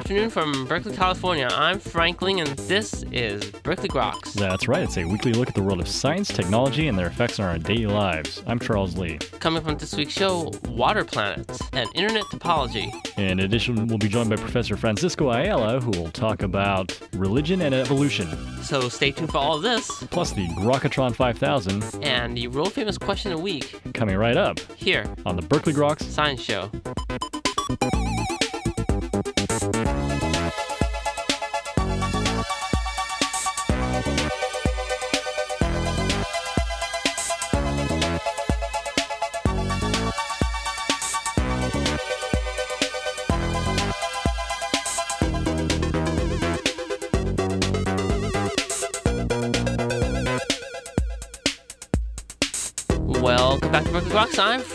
Good 0.00 0.12
afternoon 0.16 0.30
from 0.30 0.64
Berkeley, 0.64 0.96
California. 0.96 1.46
I'm 1.52 1.78
Frank 1.78 2.22
Ling, 2.22 2.40
and 2.40 2.48
this 2.60 3.04
is 3.12 3.44
Berkeley 3.50 3.90
Groks. 3.90 4.32
That's 4.32 4.66
right. 4.66 4.82
It's 4.82 4.96
a 4.96 5.04
weekly 5.04 5.34
look 5.34 5.48
at 5.48 5.54
the 5.54 5.62
world 5.62 5.78
of 5.78 5.86
science, 5.86 6.28
technology, 6.28 6.88
and 6.88 6.98
their 6.98 7.08
effects 7.08 7.38
on 7.38 7.44
our 7.44 7.58
daily 7.58 7.84
lives. 7.84 8.42
I'm 8.46 8.58
Charles 8.58 8.96
Lee. 8.96 9.18
Coming 9.40 9.62
from 9.62 9.76
this 9.76 9.94
week's 9.94 10.14
show, 10.14 10.52
water 10.70 11.04
planets 11.04 11.60
and 11.74 11.86
internet 11.94 12.24
topology. 12.24 12.90
In 13.18 13.40
addition, 13.40 13.88
we'll 13.88 13.98
be 13.98 14.08
joined 14.08 14.30
by 14.30 14.36
Professor 14.36 14.74
Francisco 14.74 15.30
Ayala, 15.30 15.80
who 15.80 15.90
will 15.90 16.10
talk 16.10 16.42
about 16.42 16.98
religion 17.12 17.60
and 17.60 17.74
evolution, 17.74 18.26
So 18.62 18.88
stay 18.88 19.10
tuned 19.10 19.30
for 19.30 19.38
all 19.38 19.56
of 19.56 19.62
this 19.62 19.86
plus 20.10 20.32
the 20.32 20.48
Grokatron 20.48 21.14
5000 21.14 21.84
and 22.02 22.34
the 22.34 22.48
world 22.48 22.72
famous 22.72 22.96
question 22.96 23.32
of 23.32 23.38
the 23.38 23.44
week 23.44 23.78
coming 23.92 24.16
right 24.16 24.38
up 24.38 24.58
here, 24.76 25.04
on 25.26 25.36
the 25.36 25.42
Berkeley 25.42 25.74
Groks. 25.74 26.02
Science 26.02 26.40
Show. 26.40 26.70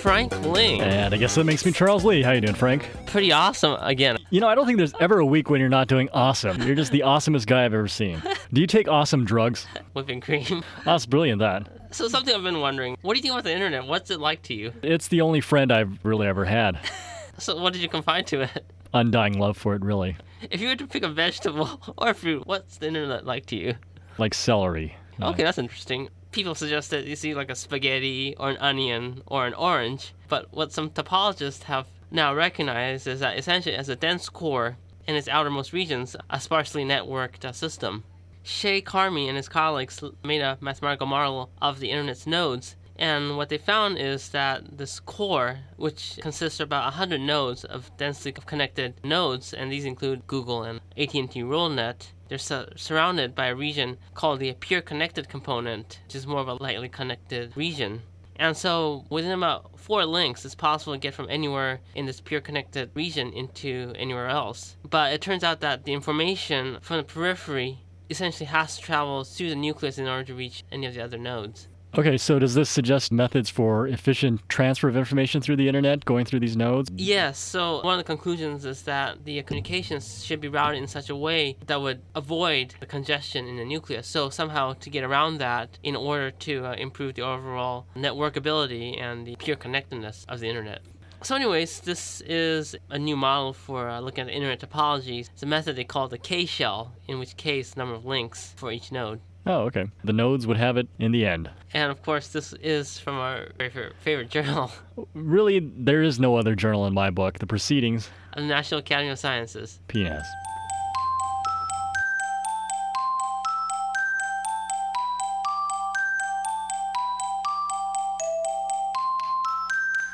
Frank 0.05 0.39
Ling. 0.43 0.81
And 0.83 1.15
I 1.15 1.17
guess 1.17 1.33
that 1.33 1.45
makes 1.45 1.65
me 1.65 1.71
Charles 1.71 2.05
Lee. 2.05 2.21
How 2.21 2.29
you 2.33 2.39
doing, 2.39 2.53
Frank? 2.53 2.87
Pretty 3.07 3.31
awesome 3.31 3.75
again. 3.81 4.17
You 4.29 4.39
know, 4.39 4.47
I 4.47 4.53
don't 4.53 4.67
think 4.67 4.77
there's 4.77 4.93
ever 4.99 5.17
a 5.17 5.25
week 5.25 5.49
when 5.49 5.59
you're 5.59 5.67
not 5.67 5.87
doing 5.87 6.09
awesome. 6.13 6.61
You're 6.61 6.75
just 6.75 6.91
the 6.91 6.99
awesomest 6.99 7.47
guy 7.47 7.65
I've 7.65 7.73
ever 7.73 7.87
seen. 7.87 8.21
Do 8.53 8.61
you 8.61 8.67
take 8.67 8.87
awesome 8.87 9.25
drugs? 9.25 9.65
Whipping 9.93 10.21
cream. 10.21 10.45
Oh, 10.51 10.63
that's 10.85 11.07
brilliant, 11.07 11.39
that. 11.39 11.67
So 11.89 12.07
something 12.07 12.35
I've 12.35 12.43
been 12.43 12.59
wondering. 12.59 12.97
What 13.01 13.13
do 13.15 13.17
you 13.17 13.23
think 13.23 13.31
about 13.33 13.45
the 13.45 13.53
internet? 13.53 13.87
What's 13.87 14.11
it 14.11 14.19
like 14.19 14.43
to 14.43 14.53
you? 14.53 14.73
It's 14.83 15.07
the 15.07 15.21
only 15.21 15.41
friend 15.41 15.71
I've 15.71 15.97
really 16.05 16.27
ever 16.27 16.45
had. 16.45 16.79
So 17.37 17.59
what 17.59 17.73
did 17.73 17.81
you 17.81 17.89
confide 17.89 18.27
to 18.27 18.43
it? 18.43 18.65
Undying 18.93 19.37
love 19.37 19.57
for 19.57 19.75
it, 19.75 19.81
really. 19.81 20.15
If 20.51 20.61
you 20.61 20.69
were 20.69 20.75
to 20.77 20.87
pick 20.87 21.03
a 21.03 21.09
vegetable 21.09 21.81
or 21.97 22.13
fruit, 22.13 22.47
what's 22.47 22.77
the 22.77 22.87
internet 22.87 23.25
like 23.25 23.47
to 23.47 23.57
you? 23.57 23.73
Like 24.17 24.33
celery. 24.33 24.95
Okay, 25.21 25.43
that's 25.43 25.57
interesting. 25.57 26.07
People 26.35 26.53
suggest 26.53 26.89
that 26.89 27.05
you 27.05 27.15
see 27.15 27.33
like 27.33 27.49
a 27.49 27.55
spaghetti 27.55 28.35
or 28.37 28.49
an 28.49 28.57
onion 28.57 29.21
or 29.25 29.47
an 29.47 29.53
orange, 29.53 30.13
but 30.27 30.51
what 30.51 30.73
some 30.73 30.89
topologists 30.89 31.63
have 31.63 31.87
now 32.11 32.35
recognized 32.35 33.07
is 33.07 33.21
that 33.21 33.37
essentially 33.37 33.73
as 33.73 33.87
a 33.87 33.95
dense 33.95 34.27
core 34.27 34.75
in 35.07 35.15
its 35.15 35.29
outermost 35.29 35.71
regions, 35.71 36.13
a 36.29 36.41
sparsely 36.41 36.83
networked 36.83 37.45
uh, 37.45 37.53
system. 37.53 38.03
Shay 38.43 38.81
Carmi 38.81 39.29
and 39.29 39.37
his 39.37 39.47
colleagues 39.47 40.03
made 40.25 40.41
a 40.41 40.57
mathematical 40.59 41.07
model 41.07 41.51
of 41.61 41.79
the 41.79 41.89
internet's 41.89 42.27
nodes, 42.27 42.75
and 42.97 43.35
what 43.35 43.49
they 43.49 43.57
found 43.57 43.97
is 43.97 44.29
that 44.29 44.77
this 44.77 44.99
core, 44.99 45.59
which 45.75 46.17
consists 46.21 46.59
of 46.59 46.69
about 46.69 46.85
100 46.85 47.19
nodes 47.19 47.65
of 47.65 47.95
densely 47.97 48.31
connected 48.31 48.93
nodes, 49.03 49.53
and 49.53 49.71
these 49.71 49.85
include 49.85 50.27
Google 50.27 50.63
and 50.63 50.79
AT&T 50.97 51.41
WorldNet, 51.43 52.11
they're 52.29 52.37
su- 52.37 52.67
surrounded 52.75 53.35
by 53.35 53.47
a 53.47 53.55
region 53.55 53.97
called 54.13 54.39
the 54.39 54.53
peer 54.53 54.81
connected 54.81 55.27
component, 55.27 55.99
which 56.05 56.15
is 56.15 56.25
more 56.25 56.39
of 56.39 56.47
a 56.47 56.53
lightly 56.53 56.89
connected 56.89 57.55
region. 57.55 58.01
And 58.37 58.55
so, 58.57 59.05
within 59.09 59.31
about 59.31 59.79
four 59.79 60.05
links, 60.05 60.43
it's 60.43 60.55
possible 60.55 60.93
to 60.93 60.99
get 60.99 61.13
from 61.13 61.29
anywhere 61.29 61.81
in 61.93 62.05
this 62.05 62.19
peer 62.19 62.41
connected 62.41 62.91
region 62.93 63.31
into 63.31 63.93
anywhere 63.95 64.27
else. 64.27 64.75
But 64.89 65.13
it 65.13 65.21
turns 65.21 65.43
out 65.43 65.61
that 65.61 65.85
the 65.85 65.93
information 65.93 66.79
from 66.81 66.97
the 66.97 67.03
periphery 67.03 67.79
essentially 68.09 68.47
has 68.47 68.75
to 68.75 68.81
travel 68.81 69.23
through 69.23 69.49
the 69.49 69.55
nucleus 69.55 69.97
in 69.97 70.07
order 70.07 70.23
to 70.25 70.35
reach 70.35 70.63
any 70.71 70.85
of 70.85 70.93
the 70.93 71.03
other 71.03 71.17
nodes. 71.17 71.67
Okay, 71.97 72.17
so 72.17 72.39
does 72.39 72.53
this 72.53 72.69
suggest 72.69 73.13
methods 73.13 73.49
for 73.49 73.87
efficient 73.87 74.41
transfer 74.49 74.89
of 74.89 74.97
information 74.97 75.39
through 75.39 75.55
the 75.55 75.69
internet, 75.69 76.03
going 76.03 76.25
through 76.25 76.41
these 76.41 76.57
nodes? 76.57 76.91
Yes, 76.93 77.39
so 77.39 77.81
one 77.83 77.93
of 77.93 77.99
the 77.99 78.03
conclusions 78.03 78.65
is 78.65 78.81
that 78.81 79.23
the 79.23 79.41
communications 79.43 80.21
should 80.25 80.41
be 80.41 80.49
routed 80.49 80.81
in 80.81 80.87
such 80.87 81.09
a 81.09 81.15
way 81.15 81.55
that 81.67 81.79
would 81.79 82.01
avoid 82.13 82.75
the 82.81 82.85
congestion 82.85 83.47
in 83.47 83.55
the 83.55 83.63
nucleus. 83.63 84.07
So, 84.07 84.29
somehow 84.29 84.73
to 84.73 84.89
get 84.89 85.05
around 85.05 85.37
that 85.37 85.79
in 85.83 85.95
order 85.95 86.31
to 86.31 86.65
uh, 86.65 86.73
improve 86.73 87.15
the 87.15 87.21
overall 87.21 87.85
networkability 87.95 89.01
and 89.01 89.25
the 89.25 89.37
peer 89.37 89.55
connectedness 89.55 90.25
of 90.27 90.41
the 90.41 90.49
internet. 90.49 90.81
So, 91.23 91.33
anyways, 91.33 91.79
this 91.79 92.19
is 92.27 92.75
a 92.89 92.99
new 92.99 93.15
model 93.15 93.53
for 93.53 93.87
uh, 93.87 94.01
looking 94.01 94.27
at 94.27 94.33
internet 94.33 94.59
topologies. 94.59 95.29
It's 95.31 95.43
a 95.43 95.45
method 95.45 95.77
they 95.77 95.85
call 95.85 96.09
the 96.09 96.17
K 96.17 96.45
shell, 96.45 96.91
in 97.07 97.19
which 97.19 97.37
case 97.37 97.71
the 97.71 97.79
number 97.79 97.95
of 97.95 98.05
links 98.05 98.53
for 98.57 98.69
each 98.69 98.91
node. 98.91 99.21
Oh, 99.47 99.61
okay. 99.61 99.85
The 100.03 100.13
nodes 100.13 100.47
would 100.47 100.57
have 100.57 100.75
it 100.77 100.87
in 100.97 101.11
the 101.11 101.25
end. 101.25 101.51
And 101.73 101.91
of 101.91 102.01
course, 102.01 102.29
this 102.29 102.53
is 102.53 102.97
from 102.97 103.15
our 103.15 103.49
very 103.57 103.91
favorite 104.01 104.29
journal, 104.29 104.71
Really, 105.13 105.59
there 105.59 106.01
is 106.01 106.19
no 106.19 106.35
other 106.35 106.55
journal 106.55 106.87
in 106.87 106.93
my 106.93 107.11
book. 107.11 107.37
The 107.37 107.45
Proceedings, 107.45 108.09
of 108.33 108.41
the 108.41 108.47
National 108.47 108.79
Academy 108.79 109.09
of 109.09 109.19
Sciences. 109.19 109.79
PNAS. 109.87 110.25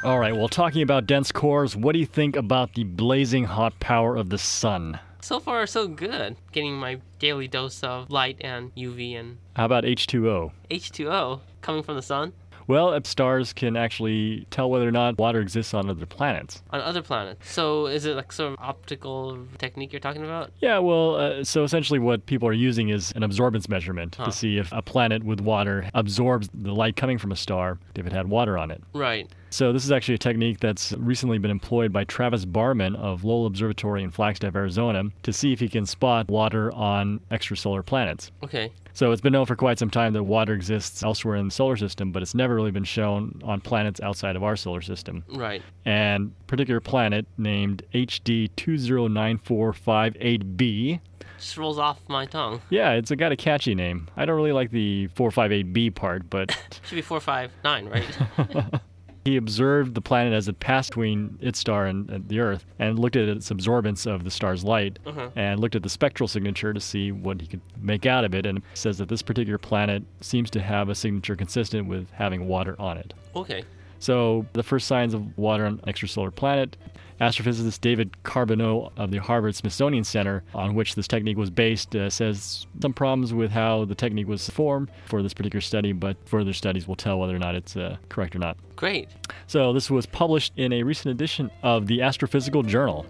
All 0.04 0.18
right, 0.20 0.36
well, 0.36 0.50
talking 0.50 0.82
about 0.82 1.06
dense 1.06 1.32
cores, 1.32 1.76
what 1.76 1.94
do 1.94 2.00
you 2.00 2.08
think 2.08 2.36
about 2.36 2.74
the 2.74 2.84
blazing 2.84 3.44
hot 3.44 3.80
power 3.80 4.16
of 4.16 4.30
the 4.30 4.40
sun? 4.40 5.00
So 5.22 5.40
far, 5.40 5.66
so 5.68 5.88
good. 5.88 6.36
Getting 6.52 6.74
my 6.76 7.00
daily 7.20 7.48
dose 7.48 7.84
of 7.84 8.10
light 8.10 8.38
and 8.42 8.74
UV 8.76 9.16
and 9.20 9.38
How 9.56 9.66
about 9.66 9.84
H2O? 9.84 10.52
H2O 10.70 11.40
coming 11.62 11.84
from 11.84 11.96
the 11.96 12.02
sun 12.02 12.34
Well, 12.68 13.00
stars 13.04 13.54
can 13.54 13.76
actually 13.78 14.48
tell 14.50 14.70
whether 14.70 14.88
or 14.88 14.92
not 14.92 15.18
water 15.20 15.40
exists 15.40 15.74
on 15.74 15.90
other 15.90 16.06
planets. 16.06 16.64
on 16.72 16.82
other 16.82 17.02
planets. 17.02 17.50
So, 17.52 17.86
is 17.88 18.06
it 18.06 18.16
like 18.16 18.32
sort 18.32 18.54
of 18.54 18.60
optical 18.60 19.38
technique 19.58 19.92
you're 19.94 20.00
talking 20.00 20.24
about? 20.24 20.52
Yeah, 20.60 20.80
well, 20.80 21.16
uh, 21.16 21.44
so 21.44 21.64
essentially 21.64 22.00
what 22.00 22.26
people 22.26 22.48
are 22.48 22.54
using 22.54 22.90
is 22.90 23.12
an 23.16 23.22
absorbance 23.22 23.68
measurement 23.70 24.16
Huh. 24.16 24.26
to 24.26 24.32
see 24.32 24.58
if 24.58 24.72
a 24.72 24.82
planet 24.82 25.24
with 25.24 25.40
water 25.42 25.90
absorbs 25.94 26.50
the 26.54 26.74
light 26.74 26.96
coming 26.96 27.18
from 27.18 27.32
a 27.32 27.36
star 27.36 27.78
if 27.96 28.06
it 28.08 28.12
had 28.14 28.28
water 28.30 28.58
on 28.58 28.72
it. 28.72 28.82
Right. 28.94 29.30
So 29.52 29.72
this 29.74 29.84
is 29.84 29.92
actually 29.92 30.16
a 30.16 30.20
technique 30.20 30.62
that's 30.62 30.94
recently 30.94 31.38
been 31.38 31.52
employed 31.52 31.92
by 31.92 32.06
Travis 32.06 32.46
Barman 32.46 32.96
of 32.96 33.26
Lowell 33.26 33.46
Observatory 33.46 34.02
in 34.02 34.10
Flagstaff, 34.10 34.56
Arizona, 34.56 35.04
to 35.24 35.34
see 35.34 35.52
if 35.52 35.60
he 35.60 35.68
can 35.68 35.86
spot 35.86 36.30
water 36.30 36.72
on 36.72 37.20
extrasolar 37.32 37.86
planets. 37.86 38.32
Okay. 38.44 38.72
So 38.94 39.12
it's 39.12 39.20
been 39.20 39.34
known 39.34 39.46
for 39.46 39.58
quite 39.58 39.78
some 39.78 39.90
time 39.90 40.14
that 40.14 40.24
water 40.24 40.54
exists 40.54 41.04
elsewhere 41.04 41.36
in 41.36 41.44
the 41.46 41.52
solar 41.52 41.76
system, 41.76 42.14
but 42.14 42.22
it's 42.22 42.34
never 42.34 42.56
really 42.56 42.72
been 42.72 42.86
shown 42.86 43.42
on 43.44 43.60
planets 43.60 44.00
outside 44.00 44.38
of 44.38 44.44
our 44.44 44.56
solar 44.56 44.82
system. 44.82 45.26
Right. 45.28 45.62
And 45.84 46.32
a 46.40 46.44
particular 46.46 46.80
planet 46.80 47.26
named 47.38 47.84
HD 47.94 48.50
209458b. 48.56 51.02
Just 51.38 51.58
rolls 51.58 51.78
off 51.78 52.00
my 52.08 52.26
tongue. 52.26 52.62
Yeah, 52.70 52.94
it's 52.94 53.12
a 53.12 53.18
got 53.18 53.34
a 53.34 53.36
catchy 53.36 53.76
name. 53.76 54.08
I 54.16 54.24
don't 54.26 54.38
really 54.38 54.54
like 54.54 54.72
the 54.72 55.10
458b 55.10 55.94
part, 55.96 56.30
but 56.30 56.58
Should 56.86 56.96
be 56.96 57.02
four, 57.02 57.20
five, 57.20 57.52
nine, 57.66 57.90
right? 57.90 58.18
He 59.24 59.38
observed 59.38 59.94
the 59.94 60.02
planet 60.02 60.34
as 60.34 60.48
it 60.48 60.60
passed 60.60 60.90
between 60.90 61.38
its 61.42 61.60
star 61.60 61.86
and, 61.86 62.10
and 62.10 62.28
the 62.28 62.40
Earth 62.40 62.66
and 62.80 62.98
looked 62.98 63.16
at 63.16 63.30
its 63.30 63.50
absorbance 63.52 64.08
of 64.08 64.24
the 64.24 64.32
star's 64.32 64.64
light 64.64 64.98
Uh-huh. 65.06 65.30
and 65.36 65.60
looked 65.60 65.76
at 65.76 65.84
the 65.84 65.90
spectral 65.90 66.28
signature 66.28 66.74
to 66.74 66.80
see 66.80 67.12
what 67.12 67.40
he 67.42 67.46
could 67.48 67.62
make 67.80 68.06
out 68.08 68.24
of 68.26 68.34
it. 68.34 68.46
And 68.48 68.64
says 68.74 68.98
that 68.98 69.10
this 69.10 69.22
particular 69.22 69.58
planet 69.60 70.04
seems 70.22 70.50
to 70.52 70.60
have 70.62 70.90
a 70.90 70.96
signature 70.96 71.36
consistent 71.36 71.88
with 71.88 72.10
having 72.12 72.48
water 72.48 72.76
on 72.80 72.98
it. 72.98 73.14
okay. 73.36 73.64
So, 74.00 74.48
the 74.54 74.64
first 74.64 74.88
signs 74.88 75.14
of 75.14 75.38
water 75.38 75.64
on 75.68 75.74
an 75.86 75.94
extrasolar 75.94 76.34
planet. 76.34 76.76
Astrophysicist 77.22 77.80
David 77.82 78.18
Charbonneau 78.28 78.92
of 78.98 79.12
the 79.12 79.20
Harvard 79.20 79.56
Smithsonian 79.56 80.04
Center, 80.04 80.44
on 80.56 80.74
which 80.74 80.96
this 80.96 81.08
technique 81.08 81.38
was 81.38 81.52
based, 81.52 81.96
uh, 81.96 82.10
says 82.10 82.66
some 82.82 82.94
problems 82.94 83.34
with 83.34 83.52
how 83.52 83.86
the 83.86 83.94
technique 83.94 84.28
was 84.28 84.50
formed 84.50 84.90
for 85.06 85.22
this 85.22 85.34
particular 85.34 85.62
study, 85.62 85.94
but 85.94 86.18
further 86.26 86.52
studies 86.52 86.88
will 86.88 86.96
tell 86.96 87.20
whether 87.20 87.36
or 87.36 87.40
not 87.40 87.54
it's 87.54 87.78
uh, 87.78 87.96
correct 88.10 88.36
or 88.36 88.40
not. 88.40 88.58
Great. 88.76 89.10
So 89.46 89.72
this 89.72 89.92
was 89.92 90.08
published 90.08 90.54
in 90.58 90.74
a 90.74 90.82
recent 90.82 91.12
edition 91.12 91.52
of 91.62 91.86
the 91.86 92.00
Astrophysical 92.00 92.66
Journal. 92.66 93.06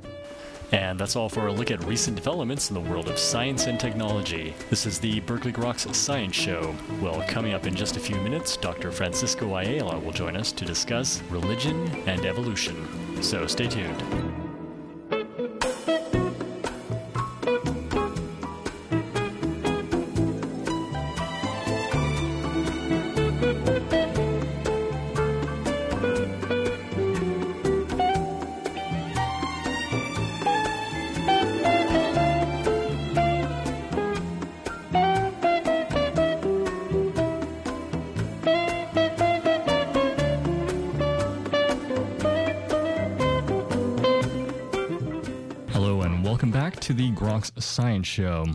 And 0.72 1.00
that's 1.00 1.16
all 1.16 1.30
for 1.30 1.48
a 1.48 1.54
look 1.54 1.70
at 1.70 1.84
recent 1.84 2.16
developments 2.16 2.70
in 2.70 2.74
the 2.74 2.90
world 2.90 3.10
of 3.10 3.18
science 3.20 3.68
and 3.68 3.80
technology. 3.80 4.54
This 4.70 4.86
is 4.86 5.00
the 5.00 5.20
Berkeley 5.22 5.52
Groks 5.52 5.94
Science 5.94 6.36
Show. 6.36 6.76
Well, 7.02 7.24
coming 7.28 7.54
up 7.54 7.68
in 7.68 7.76
just 7.76 7.98
a 7.98 8.00
few 8.00 8.16
minutes, 8.18 8.56
Dr. 8.56 8.92
Francisco 8.92 9.56
Ayala 9.56 10.00
will 10.00 10.14
join 10.14 10.38
us 10.38 10.52
to 10.54 10.66
discuss 10.66 11.22
religion 11.30 11.90
and 12.08 12.26
evolution. 12.26 12.88
So 13.22 13.48
stay 13.48 13.68
tuned. 13.68 14.41
To 46.92 46.98
the 46.98 47.12
Groks 47.12 47.54
Science 47.62 48.06
Show. 48.06 48.46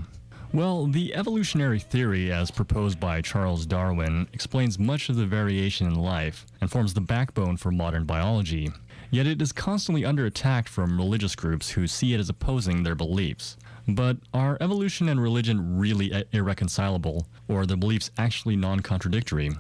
Well, 0.53 0.87
the 0.89 1.15
evolutionary 1.15 1.79
theory, 1.79 2.31
as 2.31 2.51
proposed 2.51 3.01
by 3.01 3.23
Charles 3.23 3.65
Darwin, 3.65 4.29
explains 4.35 4.79
much 4.79 5.09
of 5.09 5.17
the 5.17 5.25
variation 5.25 5.87
in 5.87 5.95
life 5.95 6.45
and 6.61 6.71
forms 6.71 6.93
the 6.93 7.01
backbone 7.01 7.57
for 7.57 7.71
modern 7.71 8.05
biology. 8.05 8.71
Yet 9.11 9.27
it 9.27 9.41
is 9.41 9.53
constantly 9.53 10.05
under 10.05 10.27
attack 10.27 10.69
from 10.69 10.99
religious 10.99 11.35
groups 11.35 11.71
who 11.71 11.87
see 11.87 12.13
it 12.13 12.21
as 12.21 12.29
opposing 12.29 12.83
their 12.83 12.95
beliefs. 12.95 13.57
But 13.89 14.19
are 14.35 14.59
evolution 14.61 15.09
and 15.09 15.23
religion 15.23 15.79
really 15.79 16.27
irreconcilable, 16.33 17.27
or 17.49 17.61
are 17.61 17.67
the 17.67 17.79
beliefs 17.79 18.11
actually 18.19 18.57
non 18.57 18.81
contradictory? 18.81 19.53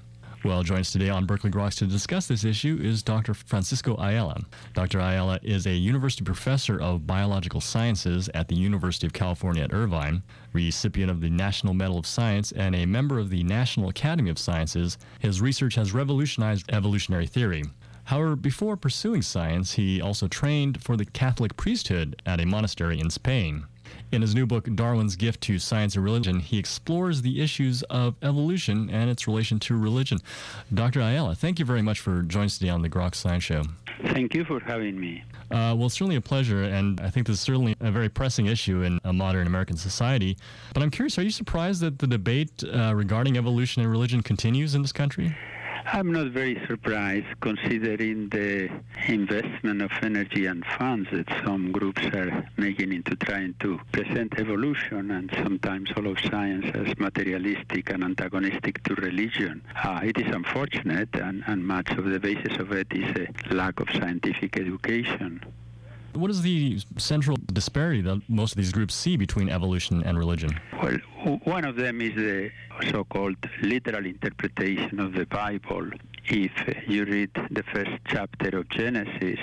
Well, 0.46 0.62
joins 0.62 0.92
today 0.92 1.08
on 1.08 1.26
Berkeley 1.26 1.50
Groks 1.50 1.74
to 1.78 1.86
discuss 1.86 2.28
this 2.28 2.44
issue 2.44 2.78
is 2.80 3.02
Dr. 3.02 3.34
Francisco 3.34 3.96
Ayala. 3.96 4.40
Dr. 4.74 5.00
Ayala 5.00 5.40
is 5.42 5.66
a 5.66 5.74
university 5.74 6.22
professor 6.22 6.80
of 6.80 7.04
biological 7.04 7.60
sciences 7.60 8.30
at 8.32 8.46
the 8.46 8.54
University 8.54 9.08
of 9.08 9.12
California 9.12 9.64
at 9.64 9.72
Irvine, 9.72 10.22
recipient 10.52 11.10
of 11.10 11.20
the 11.20 11.30
National 11.30 11.74
Medal 11.74 11.98
of 11.98 12.06
Science, 12.06 12.52
and 12.52 12.76
a 12.76 12.86
member 12.86 13.18
of 13.18 13.28
the 13.28 13.42
National 13.42 13.88
Academy 13.88 14.30
of 14.30 14.38
Sciences. 14.38 14.98
His 15.18 15.40
research 15.40 15.74
has 15.74 15.92
revolutionized 15.92 16.72
evolutionary 16.72 17.26
theory. 17.26 17.64
However, 18.04 18.36
before 18.36 18.76
pursuing 18.76 19.22
science, 19.22 19.72
he 19.72 20.00
also 20.00 20.28
trained 20.28 20.80
for 20.80 20.96
the 20.96 21.06
Catholic 21.06 21.56
priesthood 21.56 22.22
at 22.24 22.40
a 22.40 22.46
monastery 22.46 23.00
in 23.00 23.10
Spain. 23.10 23.64
In 24.12 24.22
his 24.22 24.34
new 24.34 24.46
book, 24.46 24.68
Darwin's 24.74 25.16
Gift 25.16 25.40
to 25.42 25.58
Science 25.58 25.96
and 25.96 26.04
Religion, 26.04 26.38
he 26.40 26.58
explores 26.58 27.22
the 27.22 27.42
issues 27.42 27.82
of 27.84 28.14
evolution 28.22 28.88
and 28.90 29.10
its 29.10 29.26
relation 29.26 29.58
to 29.60 29.76
religion. 29.76 30.18
Dr. 30.72 31.00
Ayala, 31.00 31.34
thank 31.34 31.58
you 31.58 31.64
very 31.64 31.82
much 31.82 32.00
for 32.00 32.22
joining 32.22 32.46
us 32.46 32.58
today 32.58 32.70
on 32.70 32.82
the 32.82 32.88
Groks 32.88 33.16
Science 33.16 33.44
Show. 33.44 33.64
Thank 34.08 34.34
you 34.34 34.44
for 34.44 34.60
having 34.60 34.98
me. 35.00 35.24
Uh, 35.50 35.74
well, 35.76 35.86
it's 35.86 35.94
certainly 35.94 36.16
a 36.16 36.20
pleasure, 36.20 36.62
and 36.62 37.00
I 37.00 37.10
think 37.10 37.26
this 37.26 37.34
is 37.34 37.40
certainly 37.40 37.76
a 37.80 37.90
very 37.90 38.08
pressing 38.08 38.46
issue 38.46 38.82
in 38.82 39.00
a 39.04 39.12
modern 39.12 39.46
American 39.46 39.76
society. 39.76 40.36
But 40.74 40.82
I'm 40.82 40.90
curious, 40.90 41.18
are 41.18 41.22
you 41.22 41.30
surprised 41.30 41.80
that 41.82 41.98
the 41.98 42.06
debate 42.06 42.62
uh, 42.64 42.94
regarding 42.94 43.36
evolution 43.36 43.82
and 43.82 43.90
religion 43.90 44.22
continues 44.22 44.74
in 44.74 44.82
this 44.82 44.92
country? 44.92 45.36
I'm 45.92 46.10
not 46.12 46.32
very 46.32 46.60
surprised 46.66 47.40
considering 47.40 48.28
the 48.28 48.68
investment 49.06 49.82
of 49.82 49.92
energy 50.02 50.46
and 50.46 50.64
funds 50.66 51.08
that 51.12 51.28
some 51.44 51.70
groups 51.70 52.02
are 52.06 52.48
making 52.56 52.92
into 52.92 53.14
trying 53.14 53.54
to 53.60 53.78
present 53.92 54.34
evolution 54.38 55.12
and 55.12 55.30
sometimes 55.44 55.92
all 55.96 56.08
of 56.08 56.18
science 56.18 56.66
as 56.74 56.98
materialistic 56.98 57.90
and 57.90 58.02
antagonistic 58.02 58.82
to 58.82 58.94
religion. 58.96 59.62
Uh, 59.84 60.00
it 60.02 60.18
is 60.18 60.34
unfortunate, 60.34 61.08
and, 61.14 61.44
and 61.46 61.64
much 61.64 61.90
of 61.92 62.04
the 62.06 62.18
basis 62.18 62.58
of 62.58 62.72
it 62.72 62.88
is 62.90 63.08
a 63.16 63.54
lack 63.54 63.78
of 63.78 63.88
scientific 63.92 64.58
education. 64.58 65.40
What 66.16 66.30
is 66.30 66.40
the 66.40 66.80
central 66.96 67.36
disparity 67.52 68.00
that 68.02 68.22
most 68.28 68.52
of 68.52 68.56
these 68.56 68.72
groups 68.72 68.94
see 68.94 69.18
between 69.18 69.50
evolution 69.50 70.02
and 70.02 70.18
religion? 70.18 70.58
Well, 70.82 70.96
one 71.44 71.64
of 71.66 71.76
them 71.76 72.00
is 72.00 72.14
the 72.14 72.50
so-called 72.90 73.36
literal 73.60 74.06
interpretation 74.06 74.98
of 74.98 75.12
the 75.12 75.26
Bible. 75.26 75.90
If 76.24 76.52
you 76.88 77.04
read 77.04 77.30
the 77.50 77.62
first 77.64 77.90
chapter 78.08 78.58
of 78.58 78.68
Genesis, 78.70 79.38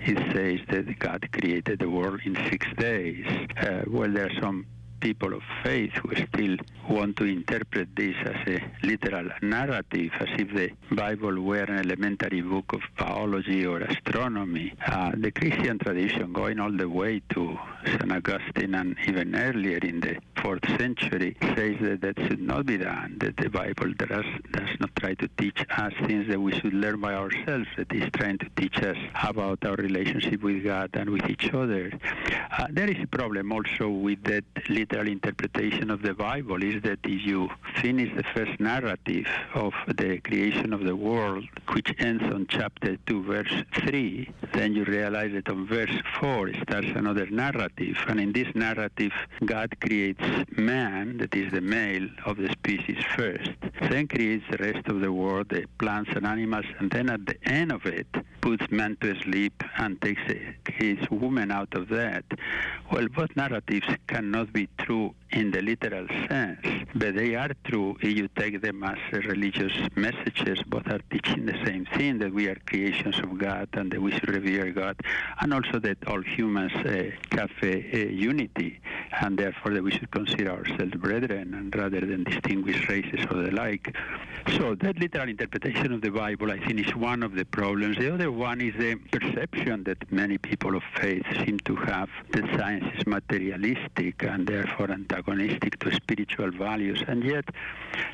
it 0.00 0.18
says 0.32 0.60
that 0.70 0.98
God 0.98 1.28
created 1.32 1.80
the 1.80 1.90
world 1.90 2.20
in 2.24 2.34
six 2.50 2.66
days. 2.78 3.26
Uh, 3.60 3.82
well, 3.86 4.10
there 4.10 4.26
are 4.26 4.40
some 4.40 4.66
people 5.00 5.34
of 5.34 5.42
faith 5.62 5.92
who 5.92 6.14
still 6.14 6.56
want 6.88 7.16
to 7.16 7.24
interpret 7.24 7.88
this 7.94 8.16
as 8.24 8.48
a 8.48 8.86
literal 8.86 9.28
narrative, 9.42 10.10
as 10.20 10.28
if 10.38 10.54
the 10.54 10.70
Bible 10.94 11.40
were 11.42 11.62
an 11.62 11.78
elementary 11.78 12.40
book 12.40 12.72
of 12.72 12.80
biology 12.98 13.66
or 13.66 13.80
astronomy. 13.80 14.72
Uh, 14.86 15.12
the 15.16 15.30
Christian 15.30 15.78
tradition, 15.78 16.32
going 16.32 16.58
all 16.58 16.72
the 16.72 16.88
way 16.88 17.20
to 17.30 17.58
St. 17.84 18.10
Augustine 18.10 18.74
and 18.74 18.96
even 19.06 19.34
earlier 19.36 19.78
in 19.78 20.00
the 20.00 20.16
fourth 20.42 20.66
century, 20.78 21.36
says 21.54 21.76
that 21.80 22.00
that 22.00 22.18
should 22.26 22.40
not 22.40 22.66
be 22.66 22.78
done, 22.78 23.16
that 23.18 23.36
the 23.36 23.48
Bible 23.48 23.92
does, 23.94 24.24
does 24.52 24.80
not 24.80 24.94
try 24.96 25.14
to 25.14 25.28
teach 25.38 25.64
us 25.76 25.92
things 26.06 26.28
that 26.28 26.40
we 26.40 26.52
should 26.58 26.74
learn 26.74 27.00
by 27.00 27.14
ourselves, 27.14 27.66
that 27.76 27.92
it 27.92 28.02
is 28.02 28.10
trying 28.14 28.38
to 28.38 28.48
teach 28.56 28.78
us 28.78 28.96
about 29.22 29.64
our 29.64 29.76
relationship 29.76 30.42
with 30.42 30.64
God 30.64 30.90
and 30.94 31.10
with 31.10 31.28
each 31.28 31.52
other. 31.52 31.92
Uh, 32.58 32.66
there 32.70 32.90
is 32.90 33.02
a 33.02 33.06
problem 33.06 33.52
also 33.52 33.88
with 33.88 34.22
that 34.24 34.44
literal 34.68 34.94
literal 34.94 35.12
interpretation 35.12 35.90
of 35.90 36.02
the 36.02 36.14
Bible 36.14 36.62
is 36.74 36.82
that 36.82 36.98
if 37.04 37.24
you 37.24 37.48
finish 37.80 38.14
the 38.16 38.24
first 38.34 38.58
narrative 38.58 39.26
of 39.54 39.72
the 39.96 40.18
creation 40.18 40.72
of 40.72 40.84
the 40.84 40.96
world, 40.96 41.44
which 41.72 41.94
ends 41.98 42.22
on 42.24 42.46
chapter 42.48 42.96
2, 43.06 43.22
verse 43.22 43.54
3, 43.86 44.28
then 44.52 44.74
you 44.74 44.84
realize 44.84 45.32
that 45.32 45.48
on 45.48 45.66
verse 45.66 45.96
4 46.20 46.52
starts 46.62 46.88
another 46.94 47.26
narrative. 47.26 47.96
And 48.08 48.18
in 48.18 48.32
this 48.32 48.48
narrative, 48.54 49.12
God 49.44 49.78
creates 49.80 50.24
man, 50.56 51.18
that 51.18 51.34
is 51.34 51.52
the 51.52 51.60
male 51.60 52.08
of 52.26 52.36
the 52.36 52.50
species 52.50 53.02
first, 53.16 53.50
then 53.82 54.08
creates 54.08 54.44
the 54.50 54.58
rest 54.58 54.86
of 54.88 55.00
the 55.00 55.12
world, 55.12 55.48
the 55.50 55.66
plants 55.78 56.10
and 56.14 56.26
animals, 56.26 56.66
and 56.78 56.90
then 56.90 57.08
at 57.10 57.24
the 57.26 57.36
end 57.48 57.72
of 57.72 57.86
it, 57.86 58.06
puts 58.40 58.70
man 58.70 58.96
to 59.00 59.18
sleep 59.22 59.62
and 59.78 60.00
takes 60.02 60.20
his 60.68 60.98
woman 61.10 61.50
out 61.50 61.72
of 61.74 61.88
that. 61.88 62.24
Well, 62.92 63.08
both 63.08 63.34
narratives 63.36 63.86
cannot 64.06 64.52
be 64.52 64.68
true 64.78 65.14
in 65.30 65.50
the 65.50 65.62
literal 65.62 66.06
sense, 66.28 66.63
but 66.94 67.14
they 67.14 67.34
are 67.34 67.50
true 67.64 67.96
if 68.00 68.16
you 68.16 68.28
take 68.36 68.60
them 68.60 68.82
as 68.84 68.98
religious 69.12 69.72
messages. 69.96 70.62
Both 70.66 70.88
are 70.88 71.00
teaching 71.10 71.46
the 71.46 71.58
same 71.64 71.86
thing 71.86 72.18
that 72.18 72.32
we 72.32 72.46
are 72.48 72.56
creations 72.66 73.18
of 73.18 73.36
God 73.38 73.68
and 73.74 73.90
that 73.92 74.00
we 74.00 74.12
should 74.12 74.28
revere 74.28 74.70
God, 74.70 74.96
and 75.40 75.52
also 75.52 75.78
that 75.80 75.98
all 76.06 76.22
humans 76.22 76.72
uh, 76.74 77.10
have 77.32 77.50
a, 77.62 77.96
a 77.96 78.12
unity, 78.12 78.80
and 79.20 79.38
therefore 79.38 79.72
that 79.74 79.82
we 79.82 79.90
should 79.90 80.10
consider 80.10 80.50
ourselves 80.50 80.94
brethren 80.94 81.54
and 81.54 81.74
rather 81.74 82.00
than 82.00 82.24
distinguish 82.24 82.88
races 82.88 83.20
or 83.30 83.42
the 83.42 83.50
like. 83.50 83.94
So 84.52 84.74
that 84.74 84.98
literal 84.98 85.28
interpretation 85.30 85.92
of 85.92 86.02
the 86.02 86.10
Bible, 86.10 86.50
I 86.50 86.58
think, 86.58 86.86
is 86.86 86.94
one 86.94 87.22
of 87.22 87.34
the 87.34 87.46
problems. 87.46 87.96
The 87.96 88.12
other 88.12 88.30
one 88.30 88.60
is 88.60 88.74
the 88.78 88.96
perception 88.96 89.84
that 89.84 90.12
many 90.12 90.36
people 90.36 90.76
of 90.76 90.82
faith 90.96 91.24
seem 91.44 91.58
to 91.60 91.74
have 91.76 92.10
that 92.32 92.44
science 92.58 92.84
is 92.94 93.06
materialistic 93.06 94.22
and 94.22 94.46
therefore 94.46 94.90
antagonistic 94.90 95.78
to 95.80 95.94
spiritual 95.94 96.50
values. 96.50 97.02
And 97.08 97.24
yet, 97.24 97.46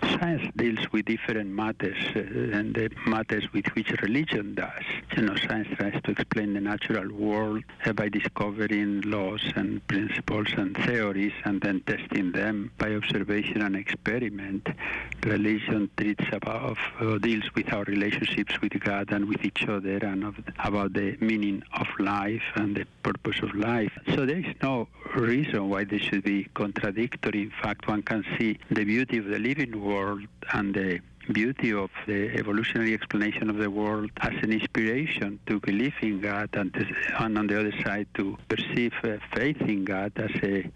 science 0.03 0.49
deals 0.57 0.79
with 0.93 1.07
different 1.07 1.51
matters 1.51 1.99
uh, 2.11 2.23
than 2.33 2.73
the 2.75 2.91
matters 3.07 3.53
with 3.53 3.67
which 3.75 3.91
religion 4.03 4.55
does. 4.55 4.85
You 5.17 5.23
know, 5.23 5.35
science 5.35 5.69
tries 5.77 6.01
to 6.03 6.13
explain 6.13 6.55
the 6.55 6.61
natural 6.61 7.13
world 7.13 7.65
uh, 7.85 7.93
by 7.93 8.09
discovering 8.09 9.01
laws 9.03 9.43
and 9.57 9.87
principles 9.89 10.49
and 10.57 10.77
theories 10.77 11.33
and 11.45 11.61
then 11.61 11.81
testing 11.81 12.31
them 12.31 12.71
by 12.79 12.95
observation 12.95 13.63
and 13.63 13.75
experiment. 13.75 14.69
Religion 15.25 15.91
treats 15.97 16.20
about 16.33 16.79
uh, 17.01 17.19
deals 17.19 17.45
with 17.55 17.73
our 17.73 17.85
relationships 17.85 18.61
with 18.61 18.79
God 18.81 19.13
and 19.13 19.27
with 19.27 19.45
each 19.45 19.67
other 19.69 19.99
and 19.99 20.25
of, 20.25 20.37
about 20.59 20.93
the 20.93 21.17
meaning 21.21 21.63
of 21.75 21.87
life 21.99 22.43
and 22.55 22.77
the 22.77 22.87
purpose 23.03 23.41
of 23.43 23.55
life. 23.55 23.93
So 24.15 24.27
there 24.27 24.39
is 24.39 24.55
no 24.63 24.89
reason 25.15 25.69
why 25.69 25.85
they 25.85 25.99
should 25.99 26.25
be 26.25 26.45
contradictory. 26.55 27.43
In 27.43 27.53
fact, 27.63 27.89
one 27.89 28.03
can 28.03 28.25
see 28.39 28.59
the 28.71 28.85
beauty 28.85 29.19
of 29.19 29.27
the 29.27 29.39
living 29.39 29.83
world 29.83 30.23
and 30.53 30.75
the 30.75 31.01
beauty 31.33 31.73
of 31.73 31.91
the 32.07 32.29
evolutionary 32.37 32.95
explanation 32.95 33.51
of 33.51 33.57
the 33.57 33.71
world 33.71 34.11
as 34.21 34.33
an 34.43 34.53
inspiration 34.53 35.39
to 35.47 35.61
believe 35.61 35.95
in 36.03 36.21
God 36.21 36.51
and, 36.55 36.75
and 37.19 37.39
on 37.39 37.47
the 37.47 37.59
other 37.61 37.73
side 37.83 38.07
to 38.15 38.37
perceive 38.49 38.93
uh, 39.05 39.17
faith 39.35 39.61
in 39.61 39.85
God 39.85 40.13
as 40.17 40.31
a 40.43 40.71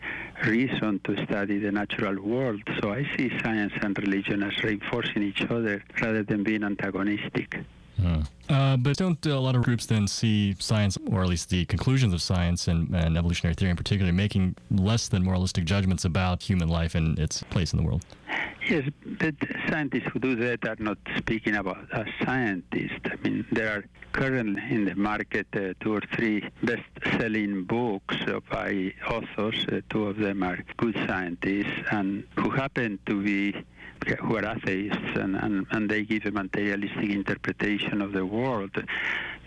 reason 0.46 1.00
to 1.04 1.25
study 1.26 1.58
the 1.58 1.73
natural 1.73 2.20
world. 2.23 2.62
So 2.80 2.92
I 2.92 3.04
see 3.16 3.30
science 3.42 3.73
and 3.82 3.99
religion 3.99 4.42
as 4.42 4.62
reinforcing 4.62 5.23
each 5.23 5.42
other 5.42 5.82
rather 6.00 6.23
than 6.23 6.42
being 6.42 6.64
antagonistic. 6.64 7.58
Uh, 8.48 8.76
but 8.76 8.96
don't 8.96 9.24
a 9.24 9.38
lot 9.38 9.56
of 9.56 9.62
groups 9.62 9.86
then 9.86 10.06
see 10.06 10.54
science, 10.58 10.98
or 11.10 11.22
at 11.22 11.28
least 11.28 11.48
the 11.48 11.64
conclusions 11.66 12.12
of 12.12 12.20
science 12.20 12.68
and, 12.68 12.94
and, 12.94 13.16
evolutionary 13.16 13.54
theory 13.54 13.70
in 13.70 13.76
particular, 13.76 14.12
making 14.12 14.54
less 14.70 15.08
than 15.08 15.24
moralistic 15.24 15.64
judgments 15.64 16.04
about 16.04 16.42
human 16.42 16.68
life 16.68 16.94
and 16.94 17.18
its 17.18 17.42
place 17.44 17.72
in 17.72 17.78
the 17.78 17.82
world? 17.82 18.04
Yes, 18.68 18.88
but 19.20 19.34
scientists 19.68 20.08
who 20.12 20.18
do 20.18 20.36
that 20.36 20.66
are 20.66 20.76
not 20.78 20.98
speaking 21.16 21.56
about 21.56 21.86
as 21.92 22.06
scientists. 22.22 23.00
I 23.04 23.16
mean, 23.22 23.46
there 23.52 23.70
are 23.70 23.84
currently 24.12 24.62
in 24.70 24.84
the 24.84 24.94
market 24.94 25.46
uh, 25.54 25.74
two 25.80 25.94
or 25.94 26.00
three 26.14 26.48
best-selling 26.62 27.64
books 27.64 28.16
uh, 28.26 28.40
by 28.50 28.92
authors. 29.08 29.66
Uh, 29.70 29.80
two 29.90 30.06
of 30.06 30.16
them 30.16 30.42
are 30.42 30.58
good 30.76 30.94
scientists 31.06 31.82
and 31.90 32.24
who 32.36 32.50
happen 32.50 32.98
to 33.06 33.22
be 33.22 33.54
who 34.20 34.36
are 34.36 34.44
atheists 34.44 35.16
and, 35.16 35.36
and, 35.36 35.66
and 35.70 35.90
they 35.90 36.02
give 36.02 36.26
a 36.26 36.30
materialistic 36.30 37.10
interpretation 37.10 38.02
of 38.02 38.12
the 38.12 38.24
world. 38.24 38.70